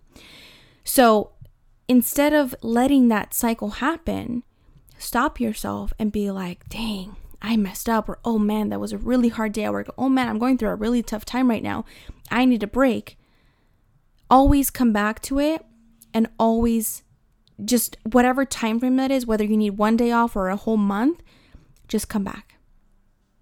So 0.84 1.32
instead 1.88 2.34
of 2.34 2.56
letting 2.62 3.08
that 3.10 3.34
cycle 3.34 3.69
happen, 3.69 4.43
stop 4.98 5.39
yourself 5.39 5.93
and 6.00 6.12
be 6.12 6.30
like, 6.32 6.67
dang, 6.69 7.15
I 7.41 7.56
messed 7.58 7.88
up, 7.88 8.10
or 8.10 8.19
oh 8.25 8.38
man, 8.38 8.69
that 8.69 8.80
was 8.80 8.91
a 8.91 8.97
really 8.97 9.30
hard 9.30 9.54
day 9.54 9.63
at 9.63 9.71
work. 9.71 9.93
Oh 9.97 10.10
man, 10.10 10.28
I'm 10.28 10.39
going 10.39 10.58
through 10.58 10.69
a 10.69 10.75
really 10.75 11.02
tough 11.02 11.25
time 11.25 11.49
right 11.49 11.63
now. 11.63 11.86
I 12.30 12.45
need 12.45 12.63
a 12.63 12.67
break. 12.67 13.17
Always 14.30 14.69
come 14.69 14.91
back 14.91 15.21
to 15.23 15.39
it 15.39 15.65
and 16.13 16.28
always 16.38 17.04
just 17.63 17.97
whatever 18.12 18.45
time 18.45 18.80
frame 18.80 18.97
that 18.97 19.12
is, 19.12 19.25
whether 19.25 19.43
you 19.43 19.58
need 19.58 19.71
one 19.71 19.97
day 19.97 20.12
off 20.12 20.36
or 20.36 20.49
a 20.49 20.56
whole 20.56 20.78
month, 20.78 21.21
just 21.88 22.10
come 22.10 22.23
back. 22.23 22.56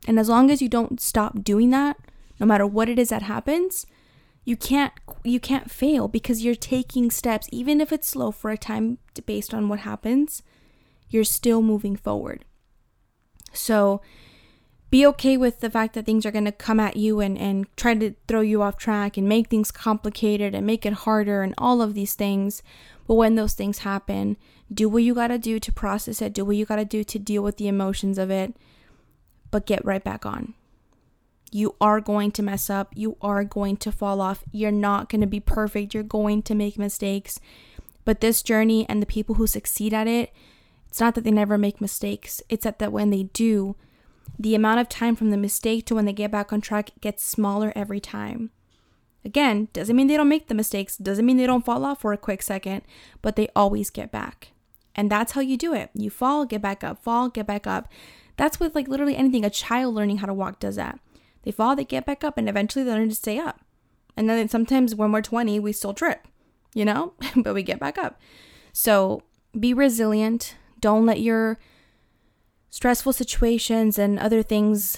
And 0.08 0.20
as 0.20 0.30
long 0.30 0.50
as 0.50 0.62
you 0.62 0.70
don't 0.70 1.02
stop 1.02 1.44
doing 1.44 1.70
that, 1.72 1.98
no 2.40 2.46
matter 2.46 2.66
what 2.66 2.90
it 2.90 3.00
is 3.00 3.10
that 3.10 3.24
happens, 3.24 3.86
you 4.46 4.56
can't 4.56 4.94
you 5.24 5.40
can't 5.40 5.70
fail 5.70 6.08
because 6.08 6.44
you're 6.44 6.56
taking 6.56 7.12
steps 7.12 7.50
even 7.52 7.82
if 7.82 7.92
it's 7.92 8.08
slow 8.08 8.32
for 8.32 8.50
a 8.50 8.58
time 8.58 8.98
based 9.26 9.54
on 9.54 9.68
what 9.68 9.80
happens, 9.80 10.42
you're 11.10 11.26
still 11.26 11.62
moving 11.62 11.96
forward. 11.96 12.46
So 13.58 14.02
be 14.90 15.06
okay 15.06 15.36
with 15.36 15.60
the 15.60 15.70
fact 15.70 15.94
that 15.96 16.06
things 16.06 16.26
are 16.26 16.32
going 16.32 16.46
to 16.46 16.52
come 16.52 16.80
at 16.80 16.96
you 16.96 17.20
and, 17.20 17.38
and 17.38 17.68
try 17.76 17.94
to 17.96 18.16
throw 18.28 18.42
you 18.42 18.62
off 18.62 18.78
track 18.78 19.18
and 19.18 19.28
make 19.28 19.50
things 19.50 19.72
complicated 19.72 20.56
and 20.56 20.66
make 20.66 20.86
it 20.86 20.94
harder 20.94 21.42
and 21.42 21.54
all 21.58 21.82
of 21.82 21.94
these 21.94 22.14
things. 22.14 22.64
But 23.06 23.16
when 23.16 23.36
those 23.36 23.54
things 23.54 23.80
happen, 23.80 24.38
do 24.74 24.88
what 24.88 25.04
you 25.04 25.14
got 25.14 25.28
to 25.28 25.38
do 25.38 25.60
to 25.60 25.72
process 25.72 26.22
it, 26.22 26.34
do 26.34 26.46
what 26.46 26.56
you 26.56 26.66
got 26.66 26.78
to 26.78 26.86
do 26.86 27.04
to 27.04 27.20
deal 27.20 27.44
with 27.44 27.58
the 27.58 27.68
emotions 27.68 28.18
of 28.18 28.32
it, 28.32 28.54
but 29.52 29.66
get 29.66 29.84
right 29.84 30.04
back 30.04 30.26
on. 30.26 30.54
You 31.52 31.76
are 31.80 32.02
going 32.02 32.32
to 32.32 32.44
mess 32.44 32.70
up. 32.70 32.92
You 32.96 33.18
are 33.22 33.44
going 33.44 33.78
to 33.78 33.92
fall 33.92 34.20
off. 34.20 34.44
You're 34.52 34.72
not 34.72 35.10
going 35.10 35.22
to 35.22 35.28
be 35.28 35.40
perfect. 35.40 35.94
You're 35.94 36.04
going 36.04 36.44
to 36.44 36.56
make 36.56 36.78
mistakes. 36.78 37.40
But 38.04 38.22
this 38.22 38.42
journey 38.42 38.86
and 38.90 39.02
the 39.02 39.06
people 39.06 39.36
who 39.36 39.48
succeed 39.48 39.94
at 39.94 40.08
it, 40.08 40.34
it's 40.88 41.00
not 41.00 41.16
that 41.16 41.24
they 41.24 41.32
never 41.32 41.58
make 41.58 41.82
mistakes, 41.82 42.42
it's 42.50 42.64
that, 42.64 42.80
that 42.80 42.92
when 42.92 43.10
they 43.10 43.24
do, 43.24 43.76
the 44.40 44.56
amount 44.56 44.80
of 44.80 44.90
time 44.90 45.16
from 45.16 45.32
the 45.32 45.38
mistake 45.38 45.86
to 45.86 45.96
when 45.96 46.06
they 46.06 46.14
get 46.14 46.32
back 46.32 46.54
on 46.54 46.62
track 46.62 46.92
gets 47.02 47.24
smaller 47.24 47.74
every 47.76 48.00
time. 48.00 48.52
Again, 49.26 49.68
doesn't 49.74 49.96
mean 49.96 50.08
they 50.08 50.18
don't 50.18 50.30
make 50.30 50.48
the 50.48 50.56
mistakes, 50.56 50.96
doesn't 50.96 51.26
mean 51.26 51.38
they 51.38 51.48
don't 51.48 51.66
fall 51.66 51.84
off 51.84 52.02
for 52.02 52.14
a 52.14 52.18
quick 52.18 52.42
second, 52.42 52.84
but 53.22 53.36
they 53.36 53.50
always 53.56 53.90
get 53.90 54.12
back. 54.12 54.54
And 54.96 55.12
that's 55.12 55.34
how 55.34 55.42
you 55.42 55.58
do 55.58 55.74
it. 55.74 55.90
You 55.94 56.10
fall, 56.10 56.46
get 56.46 56.62
back 56.62 56.84
up, 56.84 57.04
fall, 57.04 57.30
get 57.30 57.46
back 57.46 57.68
up. 57.68 57.88
That's 58.36 58.60
with 58.60 58.74
like 58.74 58.88
literally 58.88 59.16
anything. 59.16 59.46
A 59.46 59.50
child 59.50 59.94
learning 59.94 60.18
how 60.18 60.28
to 60.28 60.34
walk 60.34 60.60
does 60.60 60.76
that. 60.76 61.00
They 61.44 61.52
fall, 61.52 61.76
they 61.76 61.86
get 61.86 62.06
back 62.06 62.24
up, 62.24 62.38
and 62.38 62.50
eventually 62.50 62.84
they 62.84 62.92
learn 62.92 63.10
to 63.10 63.16
stay 63.16 63.38
up. 63.38 63.62
And 64.16 64.28
then 64.28 64.50
sometimes 64.50 64.96
when 64.96 65.12
we're 65.12 65.22
20, 65.22 65.60
we 65.60 65.72
still 65.72 65.94
trip, 65.94 66.28
you 66.74 66.84
know, 66.84 67.14
but 67.36 67.54
we 67.54 67.64
get 67.64 67.80
back 67.80 67.98
up. 67.98 68.20
So 68.74 69.22
be 69.58 69.74
resilient, 69.74 70.56
don't 70.80 71.06
let 71.06 71.20
your 71.20 71.58
stressful 72.70 73.14
situations 73.14 73.98
and 73.98 74.20
other 74.20 74.44
things 74.44 74.98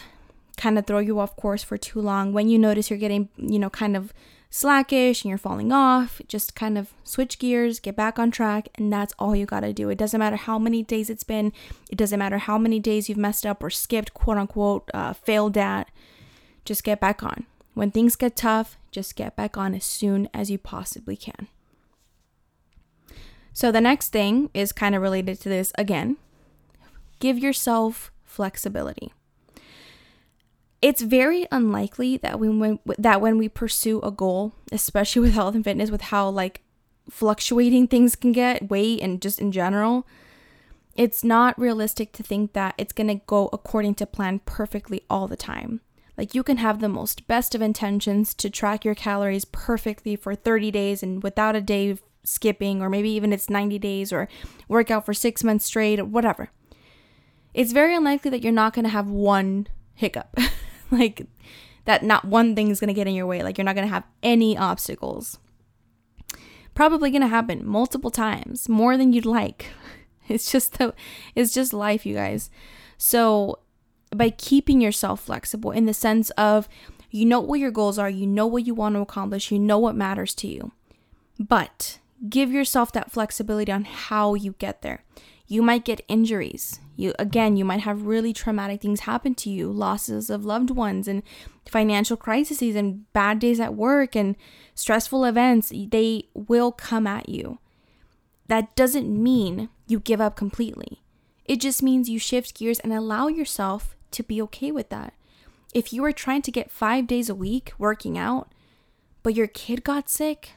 kind 0.57 0.77
of 0.77 0.85
throw 0.85 0.99
you 0.99 1.19
off 1.19 1.35
course 1.35 1.63
for 1.63 1.77
too 1.77 2.01
long. 2.01 2.33
When 2.33 2.49
you 2.49 2.59
notice 2.59 2.89
you're 2.89 2.99
getting, 2.99 3.29
you 3.37 3.59
know, 3.59 3.69
kind 3.69 3.95
of 3.95 4.13
slackish 4.49 5.23
and 5.23 5.29
you're 5.29 5.37
falling 5.37 5.71
off, 5.71 6.21
just 6.27 6.55
kind 6.55 6.77
of 6.77 6.93
switch 7.03 7.39
gears, 7.39 7.79
get 7.79 7.95
back 7.95 8.19
on 8.19 8.31
track, 8.31 8.67
and 8.75 8.91
that's 8.91 9.13
all 9.19 9.35
you 9.35 9.45
got 9.45 9.61
to 9.61 9.71
do. 9.71 9.89
It 9.89 9.97
doesn't 9.97 10.19
matter 10.19 10.35
how 10.35 10.59
many 10.59 10.83
days 10.83 11.09
it's 11.09 11.23
been, 11.23 11.53
it 11.89 11.97
doesn't 11.97 12.19
matter 12.19 12.39
how 12.39 12.57
many 12.57 12.79
days 12.79 13.07
you've 13.07 13.17
messed 13.17 13.45
up 13.45 13.63
or 13.63 13.69
skipped, 13.69 14.13
quote 14.13 14.37
unquote, 14.37 14.89
uh, 14.93 15.13
failed 15.13 15.57
at. 15.57 15.89
Just 16.65 16.83
get 16.83 16.99
back 16.99 17.23
on. 17.23 17.45
When 17.73 17.91
things 17.91 18.15
get 18.15 18.35
tough, 18.35 18.77
just 18.91 19.15
get 19.15 19.35
back 19.35 19.57
on 19.57 19.73
as 19.73 19.85
soon 19.85 20.27
as 20.33 20.51
you 20.51 20.57
possibly 20.57 21.15
can. 21.15 21.47
So 23.53 23.71
the 23.71 23.81
next 23.81 24.09
thing 24.09 24.49
is 24.53 24.71
kind 24.71 24.95
of 24.95 25.01
related 25.01 25.39
to 25.41 25.49
this 25.49 25.71
again. 25.77 26.17
Give 27.19 27.37
yourself 27.37 28.11
flexibility. 28.23 29.13
It's 30.81 31.01
very 31.01 31.45
unlikely 31.51 32.17
that 32.17 32.39
we 32.39 32.47
when, 32.47 32.79
that 32.97 33.19
when 33.19 33.37
we 33.37 33.49
pursue 33.49 33.99
a 34.01 34.11
goal, 34.11 34.53
especially 34.71 35.21
with 35.23 35.33
health 35.33 35.55
and 35.55 35.63
fitness 35.63 35.91
with 35.91 36.01
how 36.03 36.29
like 36.29 36.61
fluctuating 37.09 37.87
things 37.87 38.15
can 38.15 38.31
get, 38.31 38.69
weight 38.69 39.01
and 39.01 39.21
just 39.21 39.39
in 39.39 39.51
general, 39.51 40.07
it's 40.95 41.23
not 41.23 41.59
realistic 41.59 42.11
to 42.13 42.23
think 42.23 42.53
that 42.53 42.75
it's 42.77 42.93
going 42.93 43.07
to 43.07 43.21
go 43.25 43.49
according 43.51 43.95
to 43.95 44.05
plan 44.05 44.39
perfectly 44.45 45.01
all 45.09 45.27
the 45.27 45.37
time. 45.37 45.81
Like 46.17 46.35
you 46.35 46.43
can 46.43 46.57
have 46.57 46.79
the 46.79 46.89
most 46.89 47.27
best 47.27 47.55
of 47.55 47.61
intentions 47.61 48.33
to 48.35 48.49
track 48.49 48.83
your 48.83 48.95
calories 48.95 49.45
perfectly 49.45 50.17
for 50.17 50.35
30 50.35 50.71
days 50.71 51.01
and 51.01 51.23
without 51.23 51.55
a 51.55 51.61
day 51.61 51.97
skipping, 52.23 52.81
or 52.81 52.89
maybe 52.89 53.09
even 53.09 53.33
it's 53.33 53.49
90 53.49 53.79
days, 53.79 54.13
or 54.13 54.27
work 54.67 54.91
out 54.91 55.05
for 55.05 55.13
six 55.13 55.43
months 55.43 55.65
straight, 55.65 55.99
or 55.99 56.05
whatever. 56.05 56.49
It's 57.53 57.71
very 57.71 57.95
unlikely 57.95 58.31
that 58.31 58.43
you're 58.43 58.53
not 58.53 58.73
going 58.73 58.85
to 58.85 58.89
have 58.89 59.09
one 59.09 59.67
hiccup. 59.95 60.37
like, 60.91 61.25
that 61.85 62.03
not 62.03 62.25
one 62.25 62.55
thing 62.55 62.69
is 62.69 62.79
going 62.79 62.89
to 62.89 62.93
get 62.93 63.07
in 63.07 63.15
your 63.15 63.25
way. 63.25 63.41
Like, 63.41 63.57
you're 63.57 63.65
not 63.65 63.75
going 63.75 63.87
to 63.87 63.93
have 63.93 64.05
any 64.21 64.57
obstacles. 64.57 65.39
Probably 66.75 67.09
going 67.09 67.21
to 67.21 67.27
happen 67.27 67.65
multiple 67.65 68.11
times, 68.11 68.69
more 68.69 68.97
than 68.97 69.13
you'd 69.13 69.25
like. 69.25 69.67
It's 70.29 70.51
just 70.51 70.77
the, 70.77 70.93
it's 71.33 71.51
just 71.51 71.73
life, 71.73 72.05
you 72.05 72.13
guys. 72.13 72.51
So, 72.99 73.57
by 74.15 74.29
keeping 74.29 74.79
yourself 74.79 75.21
flexible 75.21 75.71
in 75.71 75.87
the 75.87 75.93
sense 75.93 76.29
of 76.31 76.69
you 77.11 77.25
know 77.25 77.39
what 77.39 77.59
your 77.59 77.71
goals 77.71 77.97
are, 77.97 78.09
you 78.09 78.27
know 78.27 78.45
what 78.45 78.65
you 78.65 78.73
want 78.73 78.95
to 78.95 79.01
accomplish, 79.01 79.51
you 79.51 79.59
know 79.59 79.79
what 79.79 79.95
matters 79.95 80.35
to 80.35 80.47
you. 80.47 80.71
But 81.39 81.99
give 82.27 82.51
yourself 82.51 82.91
that 82.91 83.11
flexibility 83.11 83.71
on 83.71 83.85
how 83.85 84.33
you 84.33 84.55
get 84.59 84.81
there. 84.81 85.03
You 85.47 85.61
might 85.61 85.85
get 85.85 86.05
injuries. 86.07 86.79
You 86.95 87.13
again, 87.17 87.55
you 87.55 87.65
might 87.65 87.81
have 87.81 88.03
really 88.03 88.33
traumatic 88.33 88.81
things 88.81 89.01
happen 89.01 89.33
to 89.35 89.49
you, 89.49 89.71
losses 89.71 90.29
of 90.29 90.45
loved 90.45 90.69
ones 90.69 91.07
and 91.07 91.23
financial 91.67 92.17
crises 92.17 92.75
and 92.75 93.11
bad 93.13 93.39
days 93.39 93.59
at 93.59 93.73
work 93.73 94.15
and 94.15 94.35
stressful 94.75 95.23
events. 95.25 95.71
They 95.73 96.25
will 96.33 96.71
come 96.71 97.07
at 97.07 97.29
you. 97.29 97.59
That 98.47 98.75
doesn't 98.75 99.07
mean 99.07 99.69
you 99.87 99.99
give 99.99 100.19
up 100.19 100.35
completely. 100.35 101.01
It 101.45 101.61
just 101.61 101.81
means 101.81 102.09
you 102.09 102.19
shift 102.19 102.55
gears 102.55 102.79
and 102.79 102.93
allow 102.93 103.27
yourself 103.27 103.95
to 104.11 104.23
be 104.23 104.41
okay 104.43 104.71
with 104.71 104.89
that. 104.89 105.13
If 105.73 105.93
you 105.93 106.03
are 106.03 106.11
trying 106.11 106.41
to 106.43 106.51
get 106.51 106.69
5 106.69 107.07
days 107.07 107.29
a 107.29 107.35
week 107.35 107.73
working 107.77 108.17
out, 108.17 108.51
but 109.23 109.35
your 109.35 109.47
kid 109.47 109.83
got 109.83 110.09
sick, 110.09 110.51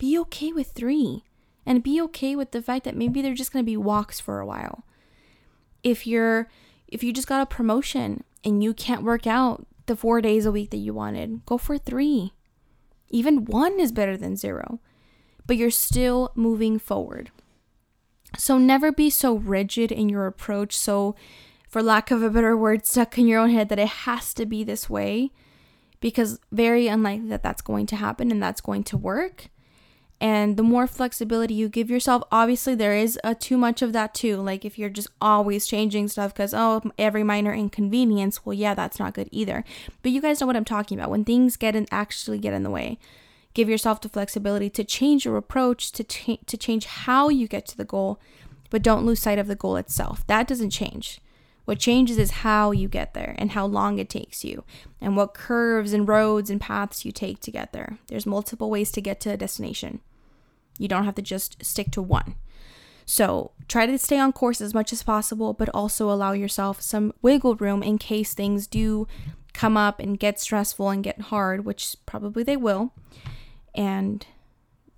be 0.00 0.18
okay 0.18 0.52
with 0.52 0.72
three 0.72 1.22
and 1.64 1.84
be 1.84 2.00
okay 2.00 2.34
with 2.34 2.50
the 2.50 2.62
fact 2.62 2.84
that 2.84 2.96
maybe 2.96 3.22
they're 3.22 3.34
just 3.34 3.52
going 3.52 3.64
to 3.64 3.70
be 3.70 3.76
walks 3.76 4.18
for 4.18 4.40
a 4.40 4.46
while. 4.46 4.84
If 5.84 6.06
you're 6.06 6.48
if 6.88 7.04
you 7.04 7.12
just 7.12 7.28
got 7.28 7.42
a 7.42 7.46
promotion 7.46 8.24
and 8.42 8.64
you 8.64 8.74
can't 8.74 9.04
work 9.04 9.26
out 9.26 9.66
the 9.86 9.94
4 9.94 10.20
days 10.20 10.44
a 10.44 10.50
week 10.50 10.70
that 10.70 10.78
you 10.78 10.92
wanted, 10.92 11.46
go 11.46 11.56
for 11.56 11.78
3. 11.78 12.32
Even 13.10 13.44
1 13.44 13.78
is 13.78 13.92
better 13.92 14.16
than 14.16 14.36
0. 14.36 14.80
But 15.46 15.56
you're 15.56 15.70
still 15.70 16.32
moving 16.34 16.80
forward. 16.80 17.30
So 18.36 18.58
never 18.58 18.90
be 18.90 19.10
so 19.10 19.34
rigid 19.34 19.92
in 19.92 20.08
your 20.08 20.26
approach, 20.26 20.76
so 20.76 21.14
for 21.68 21.82
lack 21.82 22.10
of 22.10 22.22
a 22.22 22.30
better 22.30 22.56
word, 22.56 22.86
stuck 22.86 23.18
in 23.18 23.28
your 23.28 23.40
own 23.40 23.50
head 23.50 23.68
that 23.68 23.78
it 23.78 23.88
has 23.88 24.34
to 24.34 24.46
be 24.46 24.64
this 24.64 24.90
way 24.90 25.30
because 26.00 26.40
very 26.50 26.88
unlikely 26.88 27.28
that 27.28 27.42
that's 27.42 27.62
going 27.62 27.86
to 27.86 27.96
happen 27.96 28.30
and 28.30 28.42
that's 28.42 28.60
going 28.60 28.82
to 28.84 28.96
work 28.96 29.48
And 30.20 30.58
the 30.58 30.62
more 30.62 30.86
flexibility 30.86 31.54
you 31.54 31.70
give 31.70 31.90
yourself, 31.90 32.22
obviously 32.30 32.74
there 32.74 32.94
is 32.94 33.18
a 33.24 33.34
too 33.34 33.56
much 33.56 33.80
of 33.80 33.94
that 33.94 34.12
too. 34.12 34.36
Like 34.36 34.66
if 34.66 34.78
you're 34.78 34.90
just 34.90 35.08
always 35.20 35.66
changing 35.66 36.08
stuff 36.08 36.34
because 36.34 36.52
oh 36.52 36.82
every 36.98 37.24
minor 37.24 37.54
inconvenience, 37.54 38.44
well 38.44 38.52
yeah, 38.52 38.74
that's 38.74 38.98
not 38.98 39.14
good 39.14 39.30
either. 39.32 39.64
But 40.02 40.12
you 40.12 40.20
guys 40.20 40.40
know 40.40 40.46
what 40.46 40.56
I'm 40.56 40.64
talking 40.64 40.98
about. 40.98 41.10
When 41.10 41.24
things 41.24 41.56
get 41.56 41.74
in 41.74 41.86
actually 41.90 42.38
get 42.38 42.52
in 42.52 42.64
the 42.64 42.70
way, 42.70 42.98
give 43.54 43.70
yourself 43.70 44.02
the 44.02 44.10
flexibility 44.10 44.68
to 44.70 44.84
change 44.84 45.24
your 45.24 45.38
approach, 45.38 45.90
to 45.92 46.04
cha- 46.04 46.36
to 46.44 46.56
change 46.58 46.84
how 46.84 47.30
you 47.30 47.48
get 47.48 47.64
to 47.68 47.76
the 47.78 47.84
goal, 47.84 48.20
but 48.68 48.82
don't 48.82 49.06
lose 49.06 49.20
sight 49.20 49.38
of 49.38 49.46
the 49.46 49.56
goal 49.56 49.76
itself. 49.76 50.26
That 50.26 50.46
doesn't 50.46 50.70
change. 50.70 51.22
What 51.64 51.78
changes 51.78 52.18
is 52.18 52.30
how 52.30 52.72
you 52.72 52.88
get 52.88 53.14
there 53.14 53.34
and 53.38 53.52
how 53.52 53.64
long 53.64 53.98
it 53.98 54.08
takes 54.10 54.44
you 54.44 54.64
and 55.00 55.16
what 55.16 55.34
curves 55.34 55.92
and 55.92 56.06
roads 56.06 56.50
and 56.50 56.60
paths 56.60 57.04
you 57.04 57.12
take 57.12 57.40
to 57.40 57.50
get 57.50 57.72
there. 57.72 57.98
There's 58.08 58.26
multiple 58.26 58.68
ways 58.68 58.90
to 58.92 59.00
get 59.00 59.20
to 59.20 59.30
a 59.30 59.36
destination. 59.36 60.00
You 60.78 60.88
don't 60.88 61.04
have 61.04 61.14
to 61.16 61.22
just 61.22 61.64
stick 61.64 61.90
to 61.92 62.02
one. 62.02 62.36
So 63.06 63.50
try 63.66 63.86
to 63.86 63.98
stay 63.98 64.18
on 64.18 64.32
course 64.32 64.60
as 64.60 64.72
much 64.72 64.92
as 64.92 65.02
possible, 65.02 65.52
but 65.52 65.68
also 65.70 66.10
allow 66.10 66.32
yourself 66.32 66.80
some 66.80 67.12
wiggle 67.22 67.56
room 67.56 67.82
in 67.82 67.98
case 67.98 68.34
things 68.34 68.66
do 68.66 69.08
come 69.52 69.76
up 69.76 69.98
and 69.98 70.18
get 70.18 70.38
stressful 70.38 70.90
and 70.90 71.02
get 71.02 71.20
hard, 71.22 71.64
which 71.64 71.96
probably 72.06 72.44
they 72.44 72.56
will. 72.56 72.92
And 73.74 74.24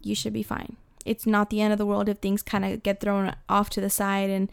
you 0.01 0.15
should 0.15 0.33
be 0.33 0.43
fine. 0.43 0.77
It's 1.05 1.27
not 1.27 1.51
the 1.51 1.61
end 1.61 1.73
of 1.73 1.79
the 1.79 1.87
world 1.87 2.09
if 2.09 2.19
things 2.19 2.43
kind 2.43 2.65
of 2.65 2.83
get 2.83 3.01
thrown 3.01 3.35
off 3.49 3.71
to 3.71 3.81
the 3.81 3.91
side 3.91 4.31
and 4.31 4.51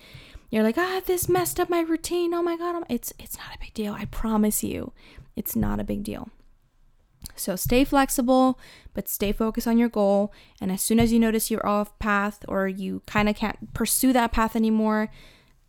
you're 0.49 0.63
like, 0.63 0.77
ah, 0.77 1.01
this 1.05 1.29
messed 1.29 1.59
up 1.59 1.69
my 1.69 1.81
routine. 1.81 2.33
Oh 2.33 2.41
my 2.41 2.57
god, 2.57 2.83
it's 2.89 3.13
it's 3.19 3.37
not 3.37 3.55
a 3.55 3.59
big 3.59 3.73
deal. 3.73 3.93
I 3.93 4.05
promise 4.05 4.63
you, 4.63 4.93
it's 5.35 5.55
not 5.55 5.79
a 5.79 5.83
big 5.83 6.03
deal. 6.03 6.29
So 7.35 7.55
stay 7.55 7.83
flexible, 7.83 8.59
but 8.93 9.07
stay 9.07 9.31
focused 9.31 9.67
on 9.67 9.77
your 9.77 9.89
goal. 9.89 10.33
And 10.61 10.71
as 10.71 10.81
soon 10.81 10.99
as 10.99 11.11
you 11.11 11.19
notice 11.19 11.49
you're 11.49 11.65
off 11.65 11.97
path 11.99 12.43
or 12.47 12.67
you 12.67 13.01
kind 13.05 13.29
of 13.29 13.35
can't 13.35 13.73
pursue 13.73 14.13
that 14.13 14.31
path 14.31 14.55
anymore, 14.55 15.09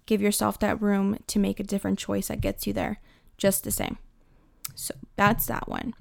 give 0.06 0.20
yourself 0.20 0.58
that 0.60 0.80
room 0.80 1.18
to 1.28 1.38
make 1.38 1.60
a 1.60 1.64
different 1.64 1.98
choice 1.98 2.28
that 2.28 2.40
gets 2.40 2.66
you 2.66 2.72
there 2.72 3.00
just 3.36 3.64
the 3.64 3.70
same. 3.70 3.98
So 4.74 4.94
that's 5.16 5.46
that 5.46 5.68
one. 5.68 5.94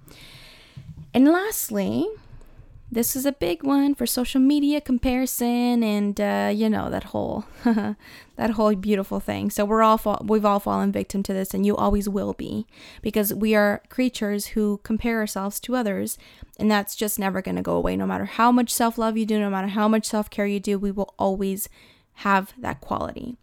And 1.13 1.25
lastly, 1.25 2.07
this 2.91 3.15
is 3.15 3.25
a 3.25 3.31
big 3.31 3.63
one 3.63 3.93
for 3.93 4.07
social 4.07 4.41
media 4.41 4.81
comparison 4.81 5.83
and 5.83 6.19
uh, 6.19 6.51
you 6.53 6.69
know 6.69 6.89
that 6.89 7.05
whole 7.05 7.45
that 7.63 8.51
whole 8.51 8.73
beautiful 8.75 9.19
thing. 9.19 9.49
So 9.51 9.63
we're 9.63 9.83
all 9.83 9.97
fa- 9.97 10.23
we've 10.23 10.45
all 10.45 10.59
fallen 10.59 10.91
victim 10.91 11.21
to 11.23 11.33
this 11.33 11.53
and 11.53 11.65
you 11.65 11.75
always 11.75 12.09
will 12.09 12.33
be 12.33 12.65
because 13.01 13.33
we 13.33 13.53
are 13.53 13.83
creatures 13.89 14.47
who 14.47 14.79
compare 14.83 15.19
ourselves 15.19 15.59
to 15.61 15.75
others 15.75 16.17
and 16.57 16.69
that's 16.69 16.95
just 16.95 17.19
never 17.19 17.41
going 17.41 17.57
to 17.57 17.61
go 17.61 17.75
away. 17.75 17.95
No 17.95 18.07
matter 18.07 18.25
how 18.25 18.51
much 18.51 18.73
self-love 18.73 19.17
you 19.17 19.25
do 19.25 19.39
no 19.39 19.49
matter 19.49 19.67
how 19.67 19.87
much 19.87 20.05
self-care 20.05 20.47
you 20.47 20.59
do 20.59 20.79
we 20.79 20.91
will 20.91 21.13
always 21.19 21.69
have 22.15 22.53
that 22.57 22.81
quality. 22.81 23.37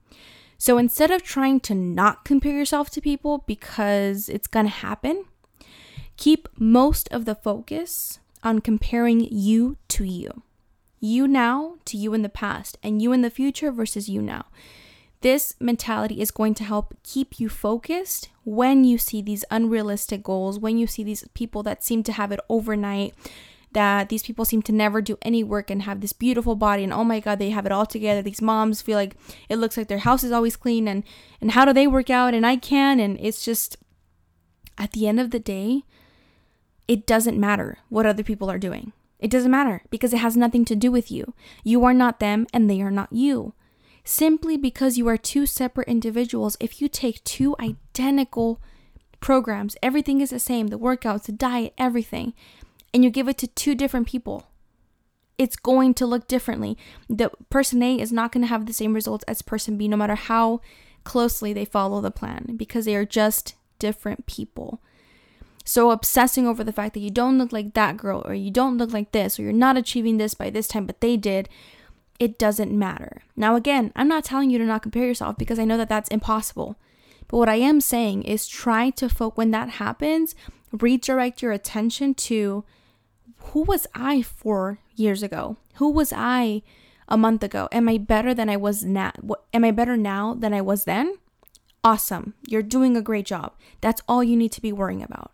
So 0.59 0.79
instead 0.79 1.11
of 1.11 1.23
trying 1.23 1.61
to 1.61 1.75
not 1.75 2.25
compare 2.25 2.55
yourself 2.55 2.91
to 2.91 3.01
people 3.01 3.45
because 3.47 4.29
it's 4.29 4.49
going 4.49 4.67
to 4.67 4.73
happen 4.73 5.27
keep 6.17 6.49
most 6.59 7.09
of 7.13 7.27
the 7.27 7.35
focus 7.35 8.19
on 8.43 8.61
comparing 8.61 9.21
you 9.21 9.77
to 9.89 10.05
you. 10.05 10.43
You 11.01 11.29
now 11.29 11.77
to 11.87 11.97
you 11.97 12.15
in 12.15 12.23
the 12.23 12.29
past, 12.29 12.79
and 12.83 13.01
you 13.03 13.13
in 13.13 13.23
the 13.23 13.31
future 13.31 13.71
versus 13.71 14.09
you 14.09 14.23
now. 14.23 14.47
This 15.21 15.55
mentality 15.61 16.21
is 16.21 16.31
going 16.31 16.55
to 16.55 16.65
help 16.65 16.95
keep 17.03 17.41
you 17.41 17.49
focused 17.49 18.29
when 18.45 18.85
you 18.85 18.99
see 18.99 19.23
these 19.23 19.45
unrealistic 19.51 20.23
goals, 20.23 20.59
when 20.59 20.79
you 20.79 20.87
see 20.87 21.03
these 21.03 21.27
people 21.35 21.63
that 21.65 21.83
seem 21.83 22.03
to 22.05 22.13
have 22.13 22.33
it 22.33 22.41
overnight, 22.49 23.15
that 23.73 24.09
these 24.09 24.23
people 24.23 24.45
seem 24.45 24.63
to 24.63 24.73
never 24.73 25.03
do 25.03 25.19
any 25.21 25.45
work 25.45 25.71
and 25.71 25.83
have 25.83 26.01
this 26.01 26.13
beautiful 26.15 26.55
body 26.55 26.83
and 26.83 26.95
oh 26.95 27.05
my 27.05 27.21
god 27.21 27.39
they 27.39 27.51
have 27.51 27.67
it 27.67 27.73
all 27.73 27.85
together 27.85 28.23
these 28.23 28.41
moms 28.41 28.81
feel 28.81 28.97
like 28.97 29.15
it 29.51 29.57
looks 29.57 29.77
like 29.77 29.87
their 29.89 29.99
house 29.99 30.25
is 30.25 30.33
always 30.33 30.57
clean 30.57 30.89
and 30.89 31.05
and 31.43 31.51
how 31.51 31.63
do 31.65 31.75
they 31.75 31.87
work 31.87 32.09
out 32.09 32.33
and 32.33 32.47
I 32.47 32.57
can 32.57 32.99
and 32.99 33.19
it's 33.21 33.45
just 33.45 33.77
at 34.79 34.93
the 34.93 35.07
end 35.07 35.21
of 35.21 35.31
the 35.31 35.39
day 35.39 35.83
it 36.89 37.07
doesn't 37.07 37.39
matter 37.39 37.79
what 37.89 38.07
other 38.07 38.23
people 38.23 38.51
are 38.51 38.59
doing. 38.59 38.93
It 39.19 39.31
doesn't 39.31 39.51
matter 39.51 39.83
because 39.91 40.13
it 40.13 40.19
has 40.19 40.37
nothing 40.37 40.65
to 40.67 40.77
do 40.77 40.91
with 40.91 41.11
you. 41.11 41.35
You 41.65 41.85
are 41.85 41.95
not 41.95 42.21
them 42.21 42.47
and 42.53 42.69
they 42.69 42.81
are 42.83 42.91
not 42.91 43.13
you. 43.13 43.55
Simply 44.05 44.57
because 44.57 44.99
you 44.99 45.09
are 45.09 45.17
two 45.17 45.47
separate 45.47 45.89
individuals, 45.89 46.57
if 46.61 46.81
you 46.81 46.89
take 46.89 47.25
two 47.25 47.57
identical 47.59 48.61
programs, 49.19 49.77
everything 49.83 50.21
is 50.21 50.31
the 50.31 50.39
same 50.39 50.69
the 50.69 50.79
workouts, 50.79 51.25
the 51.25 51.33
diet, 51.33 51.75
everything, 51.77 52.35
and 52.95 53.03
you 53.03 53.11
give 53.11 53.27
it 53.27 53.39
to 53.39 53.49
two 53.49 53.75
different 53.75 54.07
people, 54.07 54.47
it's 55.39 55.57
going 55.57 55.93
to 55.95 56.07
look 56.07 56.29
differently. 56.29 56.79
The 57.09 57.31
person 57.51 57.83
A 57.83 57.99
is 57.99 58.13
not 58.13 58.33
going 58.33 58.43
to 58.43 58.49
have 58.49 58.67
the 58.67 58.73
same 58.73 58.95
results 58.95 59.25
as 59.27 59.43
person 59.43 59.77
B, 59.77 59.89
no 59.89 59.97
matter 59.97 60.15
how 60.15 60.61
closely 61.05 61.53
they 61.53 61.65
follow 61.65 62.01
the 62.01 62.11
plan, 62.11 62.55
because 62.57 62.85
they 62.85 62.95
are 62.95 63.05
just 63.05 63.55
different 63.79 64.27
people. 64.27 64.81
So 65.69 65.91
obsessing 65.91 66.47
over 66.47 66.63
the 66.63 66.73
fact 66.73 66.95
that 66.95 67.01
you 67.01 67.11
don't 67.11 67.39
look 67.39 67.51
like 67.51 67.75
that 67.75 67.97
girl 67.97 68.23
or 68.25 68.35
you 68.35 68.53
don't 68.53 68.79
look 68.79 68.93
like 68.93 69.11
this 69.11 69.37
or 69.37 69.43
you're 69.43 69.53
not 69.53 69.77
achieving 69.77 70.17
this 70.17 70.33
by 70.33 70.49
this 70.49 70.69
time 70.69 70.87
but 70.87 71.01
they 71.01 71.17
did, 71.17 71.49
it 72.21 72.39
doesn't 72.39 72.71
matter. 72.71 73.23
Now 73.35 73.57
again, 73.57 73.93
I'm 73.97 74.07
not 74.07 74.25
telling 74.25 74.49
you 74.49 74.59
to 74.59 74.65
not 74.65 74.83
compare 74.83 75.07
yourself 75.07 75.37
because 75.37 75.59
I 75.59 75.65
know 75.65 75.77
that 75.77 75.89
that's 75.89 76.09
impossible. 76.09 76.77
But 77.27 77.39
what 77.39 77.49
I 77.49 77.57
am 77.57 77.81
saying 77.81 78.23
is 78.23 78.47
try 78.47 78.91
to 78.91 79.09
focus 79.09 79.37
when 79.37 79.51
that 79.51 79.71
happens, 79.71 80.37
redirect 80.71 81.43
your 81.43 81.51
attention 81.51 82.15
to 82.15 82.65
who 83.51 83.63
was 83.63 83.89
I 83.93 84.23
4 84.23 84.79
years 84.95 85.25
ago? 85.25 85.57
Who 85.75 85.91
was 85.91 86.13
I 86.15 86.63
a 87.09 87.17
month 87.17 87.43
ago? 87.43 87.69
Am 87.73 87.89
I 87.89 87.99
better 87.99 88.33
than 88.33 88.49
I 88.49 88.57
was 88.57 88.85
now? 88.85 89.11
Am 89.53 89.65
I 89.65 89.73
better 89.73 89.97
now 89.97 90.33
than 90.35 90.55
I 90.55 90.61
was 90.61 90.85
then? 90.85 91.19
Awesome. 91.83 92.35
You're 92.47 92.63
doing 92.63 92.97
a 92.97 93.03
great 93.03 93.27
job. 93.27 93.53
That's 93.81 94.03
all 94.09 94.23
you 94.23 94.37
need 94.37 94.53
to 94.53 94.63
be 94.63 94.73
worrying 94.73 95.03
about. 95.03 95.33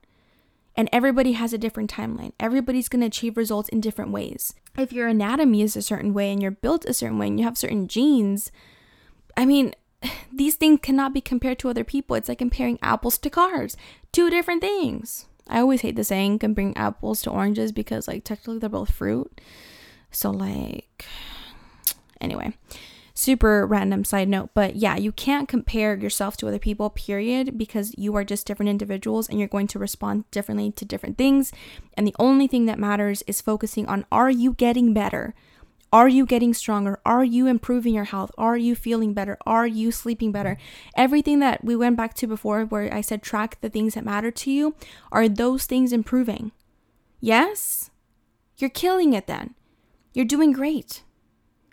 And 0.77 0.89
everybody 0.93 1.33
has 1.33 1.53
a 1.53 1.59
different 1.59 1.91
timeline. 1.91 2.33
Everybody's 2.41 2.89
going 2.89 3.01
to 3.01 3.07
achieve 3.07 3.37
results 3.37 3.69
in 3.69 3.81
different 3.81 4.11
ways. 4.11 4.55
If 4.77 4.93
your 4.93 5.09
anatomy 5.09 5.63
is 5.63 5.77
a 5.77 5.83
certain 5.83 6.15
way 6.15 6.33
and 6.33 6.41
you're 6.41 6.51
built 6.51 6.87
a 6.87 6.95
certain 6.95 7.19
way 7.19 7.27
and 7.29 7.39
you 7.39 7.45
have 7.45 7.59
certain 7.59 7.89
genes, 7.89 8.51
I 9.37 9.45
mean, 9.45 9.75
these 10.33 10.55
things 10.55 10.81
cannot 10.83 11.13
be 11.13 11.21
compared 11.21 11.59
to 11.61 11.69
other 11.69 11.85
people. 11.85 12.17
It's 12.17 12.29
like 12.29 12.39
comparing 12.39 12.79
apples 12.83 13.19
to 13.19 13.31
cars, 13.31 13.77
two 14.13 14.31
different 14.31 14.63
things. 14.63 15.27
I 15.49 15.61
always 15.61 15.83
hate 15.83 15.97
the 15.97 16.05
saying 16.05 16.39
comparing 16.39 16.77
apples 16.77 17.21
to 17.23 17.31
oranges 17.31 17.73
because, 17.73 18.07
like, 18.09 18.25
technically 18.25 18.59
they're 18.59 18.71
both 18.71 18.93
fruit. 18.93 19.41
So, 20.11 20.31
like, 20.31 21.05
anyway 22.21 22.55
super 23.23 23.65
random 23.67 24.05
side 24.05 24.29
note, 24.29 24.51
but 24.53 24.75
yeah, 24.75 24.97
you 24.97 25.13
can't 25.13 25.49
compare 25.49 25.97
yourself 25.97 26.37
to 26.37 26.49
other 26.49 26.59
people, 26.59 26.91
period, 26.91 27.57
because 27.57 27.95
you 27.97 28.17
are 28.17 28.25
just 28.25 28.47
different 28.47 28.69
individuals 28.69 29.29
and 29.29 29.39
you're 29.39 29.47
going 29.47 29.69
to 29.69 29.79
respond 29.79 30.29
differently 30.33 30.73
to 30.73 30.85
different 30.85 31.17
things. 31.17 31.53
And 31.95 32.07
the 32.07 32.17
only 32.19 32.49
thing 32.49 32.67
that 32.67 32.81
matters 32.81 33.23
is 33.29 33.41
focusing 33.41 33.87
on 33.87 34.05
are 34.11 34.31
you 34.31 34.55
getting 34.55 34.93
better? 34.93 35.35
Are 35.93 36.09
you 36.09 36.27
getting 36.27 36.53
stronger? 36.53 36.99
Are 37.05 37.23
you 37.23 37.47
improving 37.47 37.95
your 37.95 38.05
health? 38.05 38.33
Are 38.39 38.57
you 38.57 38.75
feeling 38.75 39.15
better? 39.15 39.39
Are 39.47 39.67
you 39.67 39.93
sleeping 39.93 40.33
better? 40.33 40.57
Everything 40.97 41.39
that 41.41 41.63
we 41.63 41.77
went 41.77 41.99
back 41.99 42.15
to 42.15 42.27
before, 42.27 42.65
where 42.65 42.93
I 42.93 43.03
said 43.03 43.23
track 43.23 43.59
the 43.61 43.69
things 43.69 43.95
that 43.95 44.05
matter 44.05 44.31
to 44.31 44.51
you, 44.51 44.75
are 45.13 45.29
those 45.29 45.67
things 45.67 45.93
improving? 45.93 46.51
Yes? 47.21 47.91
You're 48.57 48.71
killing 48.71 49.13
it 49.13 49.27
then. 49.27 49.55
You're 50.13 50.25
doing 50.25 50.53
great. 50.53 51.03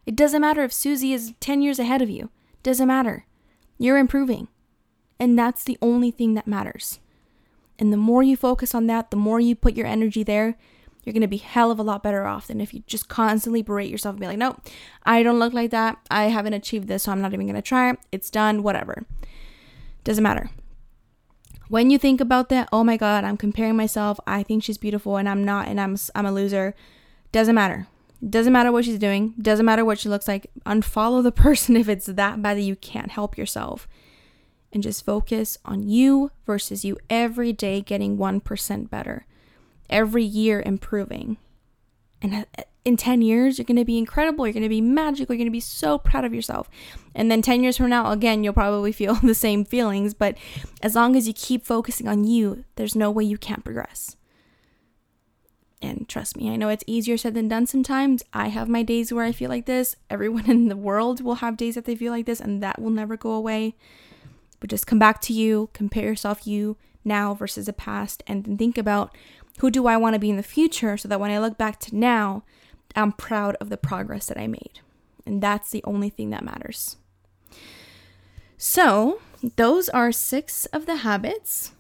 It 0.09 0.15
doesn't 0.15 0.41
matter 0.41 0.63
if 0.63 0.73
Susie 0.73 1.13
is 1.13 1.35
10 1.39 1.61
years 1.61 1.77
ahead 1.77 2.01
of 2.01 2.09
you. 2.09 2.31
Doesn't 2.63 2.87
matter. 2.87 3.27
You're 3.77 3.99
improving. 3.99 4.47
And 5.19 5.37
that's 5.37 5.63
the 5.63 5.77
only 5.83 6.09
thing 6.09 6.33
that 6.33 6.47
matters. 6.47 6.97
And 7.77 7.93
the 7.93 7.97
more 7.97 8.23
you 8.23 8.35
focus 8.35 8.73
on 8.73 8.87
that, 8.87 9.11
the 9.11 9.17
more 9.17 9.39
you 9.39 9.53
put 9.53 9.75
your 9.75 9.85
energy 9.85 10.23
there, 10.23 10.57
you're 11.03 11.13
going 11.13 11.21
to 11.21 11.27
be 11.27 11.37
hell 11.37 11.69
of 11.69 11.77
a 11.77 11.83
lot 11.83 12.01
better 12.01 12.25
off 12.25 12.47
than 12.47 12.59
if 12.59 12.73
you 12.73 12.81
just 12.87 13.07
constantly 13.07 13.61
berate 13.61 13.91
yourself 13.91 14.13
and 14.13 14.19
be 14.19 14.25
like, 14.25 14.39
nope, 14.39 14.59
I 15.03 15.21
don't 15.21 15.37
look 15.37 15.53
like 15.53 15.69
that. 15.69 15.99
I 16.09 16.23
haven't 16.23 16.55
achieved 16.55 16.87
this, 16.87 17.03
so 17.03 17.11
I'm 17.11 17.21
not 17.21 17.33
even 17.33 17.45
going 17.45 17.53
to 17.53 17.61
try. 17.61 17.95
It's 18.11 18.31
done, 18.31 18.63
whatever. 18.63 19.05
Doesn't 20.03 20.23
matter. 20.23 20.49
When 21.67 21.91
you 21.91 21.99
think 21.99 22.19
about 22.19 22.49
that, 22.49 22.67
oh 22.73 22.83
my 22.83 22.97
God, 22.97 23.25
I'm 23.25 23.37
comparing 23.37 23.75
myself. 23.75 24.19
I 24.25 24.41
think 24.41 24.63
she's 24.63 24.79
beautiful 24.79 25.17
and 25.17 25.29
I'm 25.29 25.45
not, 25.45 25.67
and 25.67 25.79
I'm, 25.79 25.95
I'm 26.15 26.25
a 26.25 26.31
loser. 26.31 26.73
Doesn't 27.31 27.53
matter. 27.53 27.85
Doesn't 28.27 28.51
matter 28.51 28.71
what 28.71 28.86
she's 28.86 28.99
doing, 28.99 29.34
doesn't 29.41 29.65
matter 29.65 29.86
what 29.86 29.99
she 29.99 30.10
looks 30.10 30.27
like. 30.27 30.51
Unfollow 30.65 31.23
the 31.23 31.32
person 31.43 31.77
if 31.77 31.88
it's 31.88 32.08
that 32.08 32.41
bad 32.41 32.58
that 32.58 32.62
you 32.62 32.75
can't 32.75 33.12
help 33.12 33.38
yourself. 33.38 33.88
And 34.71 34.84
just 34.84 35.05
focus 35.05 35.58
on 35.65 35.88
you 35.88 36.32
versus 36.45 36.86
you 36.86 36.97
every 37.10 37.53
day 37.53 37.82
getting 37.82 38.17
1% 38.17 38.89
better, 38.89 39.25
every 39.89 40.23
year 40.23 40.62
improving. 40.63 41.38
And 42.21 42.45
uh, 42.58 42.63
in 42.86 42.97
10 42.97 43.21
years, 43.21 43.58
you're 43.58 43.65
going 43.65 43.77
to 43.77 43.86
be 43.86 43.97
incredible. 43.97 44.45
You're 44.45 44.53
going 44.53 44.63
to 44.63 44.69
be 44.69 44.82
magical. 44.82 45.34
You're 45.34 45.39
going 45.39 45.47
to 45.47 45.51
be 45.51 45.60
so 45.60 45.97
proud 45.97 46.25
of 46.25 46.34
yourself. 46.34 46.69
And 47.15 47.32
then 47.32 47.41
10 47.41 47.63
years 47.63 47.77
from 47.77 47.89
now, 47.89 48.12
again, 48.12 48.43
you'll 48.43 48.53
probably 48.53 48.91
feel 48.91 49.13
the 49.23 49.36
same 49.36 49.65
feelings. 49.65 50.13
But 50.13 50.38
as 50.82 50.95
long 50.95 51.15
as 51.15 51.27
you 51.27 51.34
keep 51.34 51.65
focusing 51.65 52.08
on 52.08 52.25
you, 52.25 52.65
there's 52.75 52.95
no 52.95 53.10
way 53.10 53.23
you 53.23 53.38
can't 53.38 53.63
progress. 53.63 54.17
And 55.81 56.09
trust 56.09 56.35
me, 56.35 56.49
I 56.49 56.57
know 56.57 56.69
it's 56.69 56.83
easier 56.87 57.17
said 57.17 57.33
than 57.35 57.47
done 57.47 57.65
sometimes. 57.65 58.23
I 58.33 58.49
have 58.49 58.67
my 58.67 58.83
days 58.83 59.13
where 59.13 59.23
I 59.23 59.31
feel 59.31 59.49
like 59.49 59.65
this. 59.65 59.95
Everyone 60.09 60.49
in 60.49 60.67
the 60.67 60.75
world 60.75 61.21
will 61.21 61.35
have 61.35 61.57
days 61.57 61.75
that 61.75 61.85
they 61.85 61.95
feel 61.95 62.11
like 62.11 62.25
this, 62.25 62.41
and 62.41 62.61
that 62.61 62.81
will 62.81 62.89
never 62.89 63.15
go 63.15 63.31
away. 63.31 63.75
But 64.59 64.69
just 64.69 64.87
come 64.87 64.99
back 64.99 65.21
to 65.21 65.33
you, 65.33 65.69
compare 65.73 66.03
yourself 66.03 66.45
you 66.45 66.75
now 67.05 67.33
versus 67.33 67.67
the 67.67 67.73
past, 67.73 68.23
and 68.27 68.43
then 68.43 68.57
think 68.57 68.77
about 68.77 69.15
who 69.59 69.71
do 69.71 69.87
I 69.87 69.97
want 69.97 70.15
to 70.15 70.19
be 70.19 70.29
in 70.29 70.37
the 70.37 70.43
future 70.43 70.97
so 70.97 71.07
that 71.07 71.19
when 71.19 71.31
I 71.31 71.39
look 71.39 71.57
back 71.57 71.79
to 71.81 71.95
now, 71.95 72.43
I'm 72.95 73.13
proud 73.13 73.55
of 73.61 73.69
the 73.69 73.77
progress 73.77 74.25
that 74.27 74.37
I 74.37 74.47
made. 74.47 74.81
And 75.25 75.41
that's 75.41 75.69
the 75.69 75.83
only 75.83 76.09
thing 76.09 76.29
that 76.31 76.43
matters. 76.43 76.97
So, 78.57 79.21
those 79.55 79.87
are 79.89 80.11
six 80.11 80.65
of 80.67 80.85
the 80.85 80.97
habits 80.97 81.71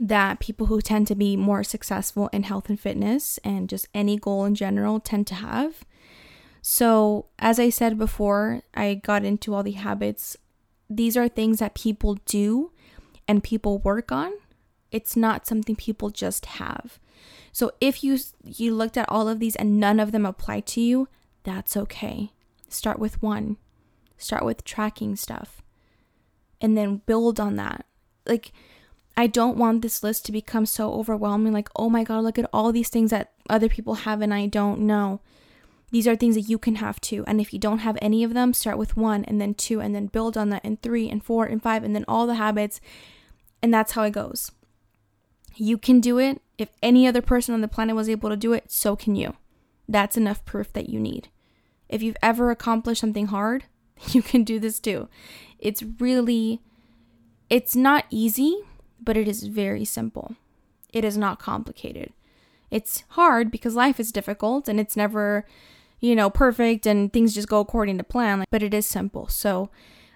that 0.00 0.40
people 0.40 0.66
who 0.66 0.80
tend 0.80 1.06
to 1.06 1.14
be 1.14 1.36
more 1.36 1.62
successful 1.62 2.28
in 2.32 2.44
health 2.44 2.68
and 2.68 2.80
fitness 2.80 3.38
and 3.44 3.68
just 3.68 3.88
any 3.94 4.16
goal 4.16 4.44
in 4.44 4.54
general 4.54 5.00
tend 5.00 5.26
to 5.28 5.34
have. 5.34 5.84
So, 6.60 7.26
as 7.38 7.58
I 7.58 7.70
said 7.70 7.98
before, 7.98 8.62
I 8.74 8.94
got 8.94 9.24
into 9.24 9.54
all 9.54 9.62
the 9.62 9.72
habits. 9.72 10.36
These 10.88 11.16
are 11.16 11.28
things 11.28 11.58
that 11.58 11.74
people 11.74 12.18
do 12.26 12.70
and 13.26 13.42
people 13.42 13.78
work 13.78 14.12
on. 14.12 14.32
It's 14.90 15.16
not 15.16 15.46
something 15.46 15.74
people 15.74 16.10
just 16.10 16.46
have. 16.46 16.98
So, 17.50 17.72
if 17.80 18.04
you 18.04 18.18
you 18.44 18.74
looked 18.74 18.96
at 18.96 19.08
all 19.08 19.28
of 19.28 19.40
these 19.40 19.56
and 19.56 19.80
none 19.80 19.98
of 19.98 20.12
them 20.12 20.24
apply 20.24 20.60
to 20.60 20.80
you, 20.80 21.08
that's 21.42 21.76
okay. 21.76 22.32
Start 22.68 22.98
with 22.98 23.20
one. 23.20 23.56
Start 24.16 24.44
with 24.44 24.64
tracking 24.64 25.16
stuff 25.16 25.62
and 26.62 26.78
then 26.78 27.02
build 27.04 27.40
on 27.40 27.56
that. 27.56 27.84
Like, 28.24 28.52
I 29.16 29.26
don't 29.26 29.56
want 29.56 29.82
this 29.82 30.02
list 30.02 30.24
to 30.26 30.32
become 30.32 30.66
so 30.66 30.92
overwhelming. 30.92 31.52
Like, 31.52 31.68
oh 31.76 31.90
my 31.90 32.04
God, 32.04 32.24
look 32.24 32.38
at 32.38 32.48
all 32.52 32.72
these 32.72 32.88
things 32.88 33.10
that 33.10 33.32
other 33.50 33.68
people 33.68 33.94
have 33.94 34.20
and 34.20 34.32
I 34.32 34.46
don't 34.46 34.80
know. 34.80 35.20
These 35.90 36.08
are 36.08 36.16
things 36.16 36.34
that 36.36 36.48
you 36.48 36.58
can 36.58 36.76
have 36.76 37.00
too. 37.02 37.22
And 37.26 37.38
if 37.38 37.52
you 37.52 37.58
don't 37.58 37.80
have 37.80 37.98
any 38.00 38.24
of 38.24 38.32
them, 38.32 38.54
start 38.54 38.78
with 38.78 38.96
one 38.96 39.24
and 39.26 39.38
then 39.40 39.52
two 39.52 39.80
and 39.80 39.94
then 39.94 40.06
build 40.06 40.38
on 40.38 40.48
that 40.48 40.64
and 40.64 40.80
three 40.80 41.10
and 41.10 41.22
four 41.22 41.44
and 41.44 41.62
five 41.62 41.84
and 41.84 41.94
then 41.94 42.06
all 42.08 42.26
the 42.26 42.36
habits. 42.36 42.80
And 43.62 43.72
that's 43.72 43.92
how 43.92 44.02
it 44.04 44.12
goes. 44.12 44.50
You 45.54 45.76
can 45.76 46.00
do 46.00 46.18
it. 46.18 46.40
If 46.56 46.70
any 46.82 47.06
other 47.06 47.20
person 47.20 47.54
on 47.54 47.60
the 47.60 47.68
planet 47.68 47.94
was 47.94 48.08
able 48.08 48.30
to 48.30 48.36
do 48.36 48.54
it, 48.54 48.72
so 48.72 48.96
can 48.96 49.14
you. 49.14 49.36
That's 49.86 50.16
enough 50.16 50.44
proof 50.46 50.72
that 50.72 50.88
you 50.88 50.98
need. 50.98 51.28
If 51.90 52.02
you've 52.02 52.16
ever 52.22 52.50
accomplished 52.50 53.02
something 53.02 53.26
hard, 53.26 53.64
you 54.08 54.22
can 54.22 54.44
do 54.44 54.58
this 54.58 54.80
too. 54.80 55.08
It's 55.58 55.82
really, 55.82 56.62
it's 57.50 57.76
not 57.76 58.06
easy, 58.08 58.56
but 59.02 59.16
it 59.16 59.28
is 59.28 59.44
very 59.44 59.84
simple. 59.84 60.36
It 60.92 61.04
is 61.04 61.16
not 61.16 61.38
complicated. 61.38 62.12
It's 62.70 63.04
hard 63.10 63.50
because 63.50 63.74
life 63.74 64.00
is 64.00 64.12
difficult 64.12 64.68
and 64.68 64.80
it's 64.80 64.96
never, 64.96 65.46
you 66.00 66.14
know, 66.14 66.30
perfect 66.30 66.86
and 66.86 67.12
things 67.12 67.34
just 67.34 67.48
go 67.48 67.60
according 67.60 67.98
to 67.98 68.04
plan, 68.04 68.44
but 68.50 68.62
it 68.62 68.72
is 68.72 68.86
simple. 68.86 69.28
So, 69.28 69.70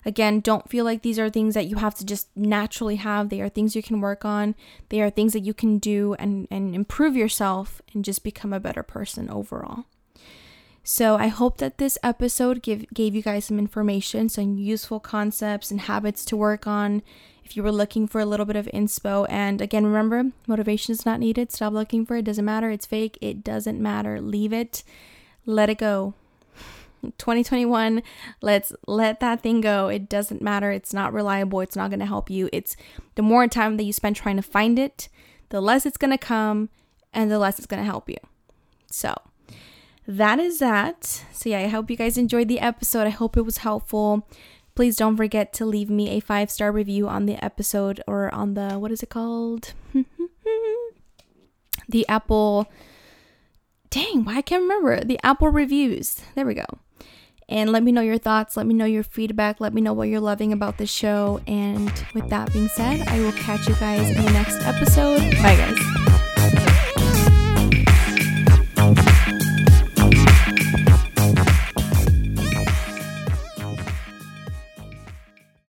again, 0.04 0.40
don't 0.40 0.68
feel 0.68 0.84
like 0.84 1.02
these 1.02 1.18
are 1.18 1.28
things 1.28 1.54
that 1.54 1.66
you 1.66 1.76
have 1.76 1.94
to 1.96 2.04
just 2.04 2.28
naturally 2.34 2.96
have. 2.96 3.28
They 3.28 3.40
are 3.40 3.48
things 3.48 3.76
you 3.76 3.82
can 3.82 4.00
work 4.00 4.24
on. 4.24 4.54
They 4.88 5.02
are 5.02 5.10
things 5.10 5.32
that 5.34 5.40
you 5.40 5.52
can 5.52 5.78
do 5.78 6.14
and, 6.18 6.48
and 6.50 6.74
improve 6.74 7.16
yourself 7.16 7.82
and 7.92 8.04
just 8.04 8.24
become 8.24 8.52
a 8.52 8.60
better 8.60 8.82
person 8.82 9.28
overall. 9.28 9.84
So 10.88 11.16
I 11.16 11.26
hope 11.26 11.58
that 11.58 11.78
this 11.78 11.98
episode 12.04 12.62
give, 12.62 12.88
gave 12.94 13.12
you 13.12 13.20
guys 13.20 13.46
some 13.46 13.58
information, 13.58 14.28
some 14.28 14.56
useful 14.56 15.00
concepts 15.00 15.72
and 15.72 15.80
habits 15.80 16.24
to 16.26 16.36
work 16.36 16.68
on 16.68 17.02
if 17.44 17.56
you 17.56 17.64
were 17.64 17.72
looking 17.72 18.06
for 18.06 18.20
a 18.20 18.24
little 18.24 18.46
bit 18.46 18.54
of 18.54 18.66
inspo. 18.66 19.26
And 19.28 19.60
again, 19.60 19.84
remember, 19.84 20.30
motivation 20.46 20.92
is 20.92 21.04
not 21.04 21.18
needed. 21.18 21.50
Stop 21.50 21.72
looking 21.72 22.06
for 22.06 22.14
it. 22.14 22.20
it 22.20 22.26
doesn't 22.26 22.44
matter. 22.44 22.70
It's 22.70 22.86
fake. 22.86 23.18
It 23.20 23.42
doesn't 23.42 23.80
matter. 23.80 24.20
Leave 24.20 24.52
it. 24.52 24.84
Let 25.44 25.70
it 25.70 25.78
go. 25.78 26.14
2021, 27.02 28.00
let's 28.40 28.72
let 28.86 29.18
that 29.18 29.40
thing 29.40 29.60
go. 29.60 29.88
It 29.88 30.08
doesn't 30.08 30.40
matter. 30.40 30.70
It's 30.70 30.94
not 30.94 31.12
reliable. 31.12 31.62
It's 31.62 31.74
not 31.74 31.90
going 31.90 31.98
to 31.98 32.06
help 32.06 32.30
you. 32.30 32.48
It's 32.52 32.76
the 33.16 33.22
more 33.22 33.48
time 33.48 33.76
that 33.78 33.82
you 33.82 33.92
spend 33.92 34.14
trying 34.14 34.36
to 34.36 34.42
find 34.42 34.78
it, 34.78 35.08
the 35.48 35.60
less 35.60 35.84
it's 35.84 35.96
going 35.96 36.12
to 36.12 36.18
come 36.18 36.68
and 37.12 37.28
the 37.28 37.40
less 37.40 37.58
it's 37.58 37.66
going 37.66 37.82
to 37.82 37.90
help 37.90 38.08
you. 38.08 38.18
So, 38.88 39.16
that 40.06 40.38
is 40.38 40.58
that. 40.60 41.04
So, 41.32 41.48
yeah, 41.48 41.60
I 41.60 41.68
hope 41.68 41.90
you 41.90 41.96
guys 41.96 42.16
enjoyed 42.18 42.48
the 42.48 42.60
episode. 42.60 43.06
I 43.06 43.10
hope 43.10 43.36
it 43.36 43.42
was 43.42 43.58
helpful. 43.58 44.26
Please 44.74 44.96
don't 44.96 45.16
forget 45.16 45.52
to 45.54 45.64
leave 45.64 45.88
me 45.88 46.10
a 46.10 46.20
five 46.20 46.50
star 46.50 46.70
review 46.70 47.08
on 47.08 47.26
the 47.26 47.42
episode 47.42 48.02
or 48.06 48.32
on 48.34 48.54
the, 48.54 48.78
what 48.78 48.92
is 48.92 49.02
it 49.02 49.08
called? 49.08 49.72
the 51.88 52.06
Apple. 52.08 52.70
Dang, 53.90 54.24
why 54.24 54.36
I 54.36 54.42
can't 54.42 54.62
remember. 54.62 55.02
The 55.02 55.18
Apple 55.22 55.48
reviews. 55.48 56.20
There 56.34 56.44
we 56.46 56.54
go. 56.54 56.66
And 57.48 57.70
let 57.70 57.82
me 57.82 57.92
know 57.92 58.00
your 58.00 58.18
thoughts. 58.18 58.56
Let 58.56 58.66
me 58.66 58.74
know 58.74 58.84
your 58.84 59.04
feedback. 59.04 59.60
Let 59.60 59.72
me 59.72 59.80
know 59.80 59.92
what 59.92 60.08
you're 60.08 60.20
loving 60.20 60.52
about 60.52 60.78
the 60.78 60.86
show. 60.86 61.40
And 61.46 61.92
with 62.12 62.28
that 62.28 62.52
being 62.52 62.68
said, 62.68 63.06
I 63.08 63.20
will 63.20 63.32
catch 63.32 63.68
you 63.68 63.74
guys 63.76 64.10
in 64.10 64.24
the 64.24 64.32
next 64.32 64.60
episode. 64.62 65.20
Bye, 65.36 65.56
guys. 65.56 66.15